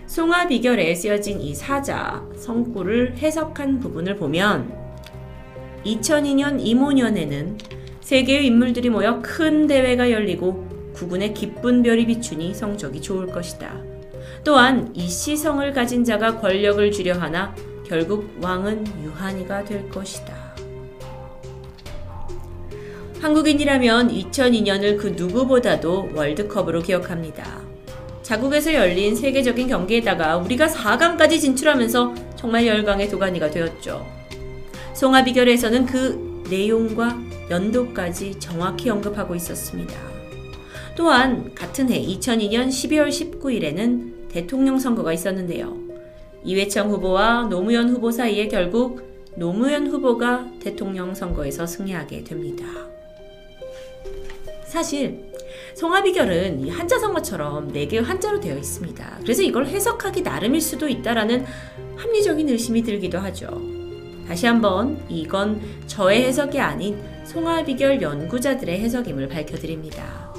송화 0.06 0.48
비결에 0.48 0.94
쓰여진 0.94 1.40
이 1.40 1.54
사자, 1.54 2.22
성구를 2.36 3.16
해석한 3.16 3.80
부분을 3.80 4.16
보면 4.16 4.72
2002년 5.84 6.58
이모년에는 6.60 7.58
세계의 8.00 8.46
인물들이 8.46 8.90
모여 8.90 9.20
큰 9.22 9.66
대회가 9.66 10.10
열리고 10.10 10.92
국군의 10.92 11.32
기쁜 11.34 11.82
별이 11.82 12.06
비추니 12.06 12.54
성적이 12.54 13.00
좋을 13.00 13.26
것이다. 13.28 13.82
또한 14.44 14.92
이 14.94 15.08
시성을 15.08 15.72
가진 15.72 16.04
자가 16.04 16.38
권력을 16.38 16.90
주려 16.92 17.14
하나 17.14 17.54
결국 17.86 18.30
왕은 18.42 18.84
유한이가 19.02 19.64
될 19.64 19.88
것이다. 19.88 20.54
한국인이라면 23.20 24.10
2002년을 24.10 24.98
그 24.98 25.08
누구보다도 25.08 26.10
월드컵으로 26.14 26.82
기억합니다. 26.82 27.63
자국에서 28.24 28.72
열린 28.72 29.14
세계적인 29.14 29.68
경기에다가 29.68 30.38
우리가 30.38 30.66
4강까지 30.66 31.38
진출하면서 31.38 32.14
정말 32.36 32.66
열강의 32.66 33.10
도가니가 33.10 33.50
되었죠. 33.50 34.04
송하 34.94 35.22
비결에서는 35.22 35.84
그 35.84 36.44
내용과 36.48 37.18
연도까지 37.50 38.40
정확히 38.40 38.88
언급하고 38.88 39.34
있었습니다. 39.34 39.94
또한 40.96 41.54
같은 41.54 41.90
해 41.90 42.00
2002년 42.00 42.68
12월 42.68 43.08
19일에는 43.10 44.28
대통령 44.30 44.78
선거가 44.78 45.12
있었는데요. 45.12 45.76
이회창 46.44 46.90
후보와 46.90 47.48
노무현 47.50 47.90
후보 47.90 48.10
사이에 48.10 48.48
결국 48.48 49.02
노무현 49.36 49.88
후보가 49.88 50.46
대통령 50.60 51.14
선거에서 51.14 51.66
승리하게 51.66 52.24
됩니다. 52.24 52.64
사실 54.64 55.33
성화 55.74 56.02
비결은 56.02 56.68
한자 56.68 56.98
성어처럼 56.98 57.72
4개의 57.72 58.02
한자로 58.02 58.40
되어 58.40 58.56
있습니다. 58.56 59.18
그래서 59.22 59.42
이걸 59.42 59.66
해석하기 59.66 60.22
나름일 60.22 60.60
수도 60.60 60.88
있다라는 60.88 61.44
합리적인 61.96 62.48
의심이 62.48 62.82
들기도 62.82 63.18
하죠. 63.18 63.60
다시 64.28 64.46
한번 64.46 65.02
이건 65.08 65.60
저의 65.86 66.24
해석이 66.24 66.58
아닌 66.60 67.02
송화 67.24 67.64
비결 67.64 68.00
연구자들의 68.00 68.78
해석임을 68.80 69.28
밝혀드립니다. 69.28 70.34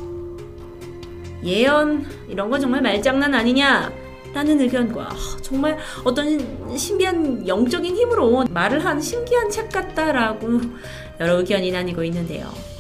예언 1.43 2.05
이런 2.27 2.49
건 2.49 2.59
정말 2.59 2.81
말장난 2.81 3.33
아니냐? 3.33 3.91
라는 4.33 4.59
의견과 4.59 5.09
정말 5.41 5.77
어떤 6.03 6.75
신비한 6.75 7.47
영적인 7.47 7.95
힘으로 7.95 8.43
말을 8.49 8.83
한 8.83 8.99
신기한 8.99 9.49
책 9.49 9.69
같다라고 9.69 10.59
여러 11.21 11.37
의견이 11.37 11.71
나뉘고 11.71 12.03
있는데요. 12.03 12.74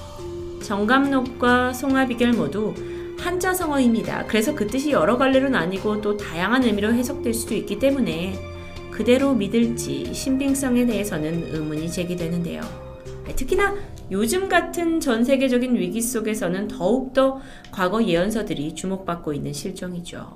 정감록과 0.65 1.73
송화비결 1.73 2.33
모두 2.33 2.73
한자 3.19 3.53
성어입니다. 3.53 4.25
그래서 4.25 4.55
그 4.55 4.65
뜻이 4.65 4.91
여러 4.91 5.15
갈래로 5.15 5.49
나뉘고 5.49 6.01
또 6.01 6.17
다양한 6.17 6.63
의미로 6.63 6.91
해석될 6.91 7.35
수도 7.35 7.53
있기 7.53 7.77
때문에 7.77 8.33
그대로 8.89 9.35
믿을지 9.35 10.11
신빙성에 10.11 10.87
대해서는 10.87 11.53
의문이 11.53 11.91
제기되는데요. 11.91 12.61
특히나 13.35 13.75
요즘 14.09 14.49
같은 14.49 14.99
전 14.99 15.23
세계적인 15.23 15.75
위기 15.75 16.01
속에서는 16.01 16.67
더욱더 16.67 17.39
과거 17.71 18.03
예언서들이 18.03 18.73
주목받고 18.73 19.33
있는 19.33 19.53
실정이죠. 19.53 20.35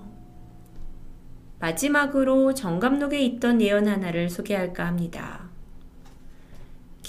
마지막으로 1.60 2.54
정감록에 2.54 3.20
있던 3.22 3.62
예언 3.62 3.88
하나를 3.88 4.30
소개할까 4.30 4.86
합니다. 4.86 5.49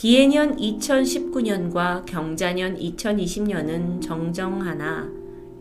기해년 0.00 0.56
2019년과 0.56 2.06
경자년 2.06 2.78
2020년은 2.78 4.00
정정하나 4.00 5.12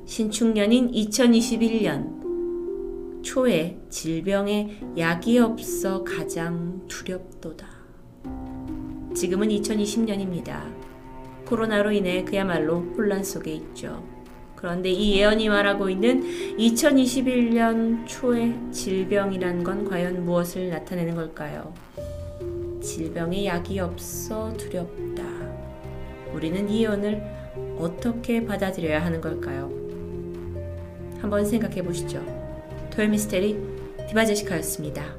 신축년인 0.06 0.92
2021년 0.92 3.22
초에 3.22 3.78
질병에 3.90 4.80
약이 4.98 5.40
없어 5.40 6.06
가장 6.06 6.88
두렵도다. 6.88 7.68
지금은 9.14 9.50
2020년입니다. 9.50 10.74
코로나로 11.46 11.92
인해 11.92 12.24
그야말로 12.24 12.80
혼란 12.96 13.22
속에 13.22 13.52
있죠. 13.52 14.08
그런데 14.56 14.90
이 14.90 15.18
예언이 15.18 15.50
말하고 15.50 15.90
있는 15.90 16.24
2021년 16.58 18.08
초의 18.08 18.56
질병이란 18.72 19.66
건 19.66 19.84
과연 19.84 20.24
무엇을 20.24 20.70
나타내는 20.70 21.16
걸까요? 21.16 21.74
질병에 22.82 23.46
약이 23.46 23.80
없어 23.80 24.54
두렵다. 24.54 25.24
우리는 26.34 26.70
이 26.70 26.84
예언을 26.84 27.24
어떻게 27.78 28.46
받아들여야 28.46 29.04
하는 29.04 29.22
걸까요? 29.22 29.70
한번 31.22 31.46
생각해 31.46 31.82
보시죠. 31.84 32.24
토요미스테리 32.92 33.58
디바제시카였습니다. 34.08 35.19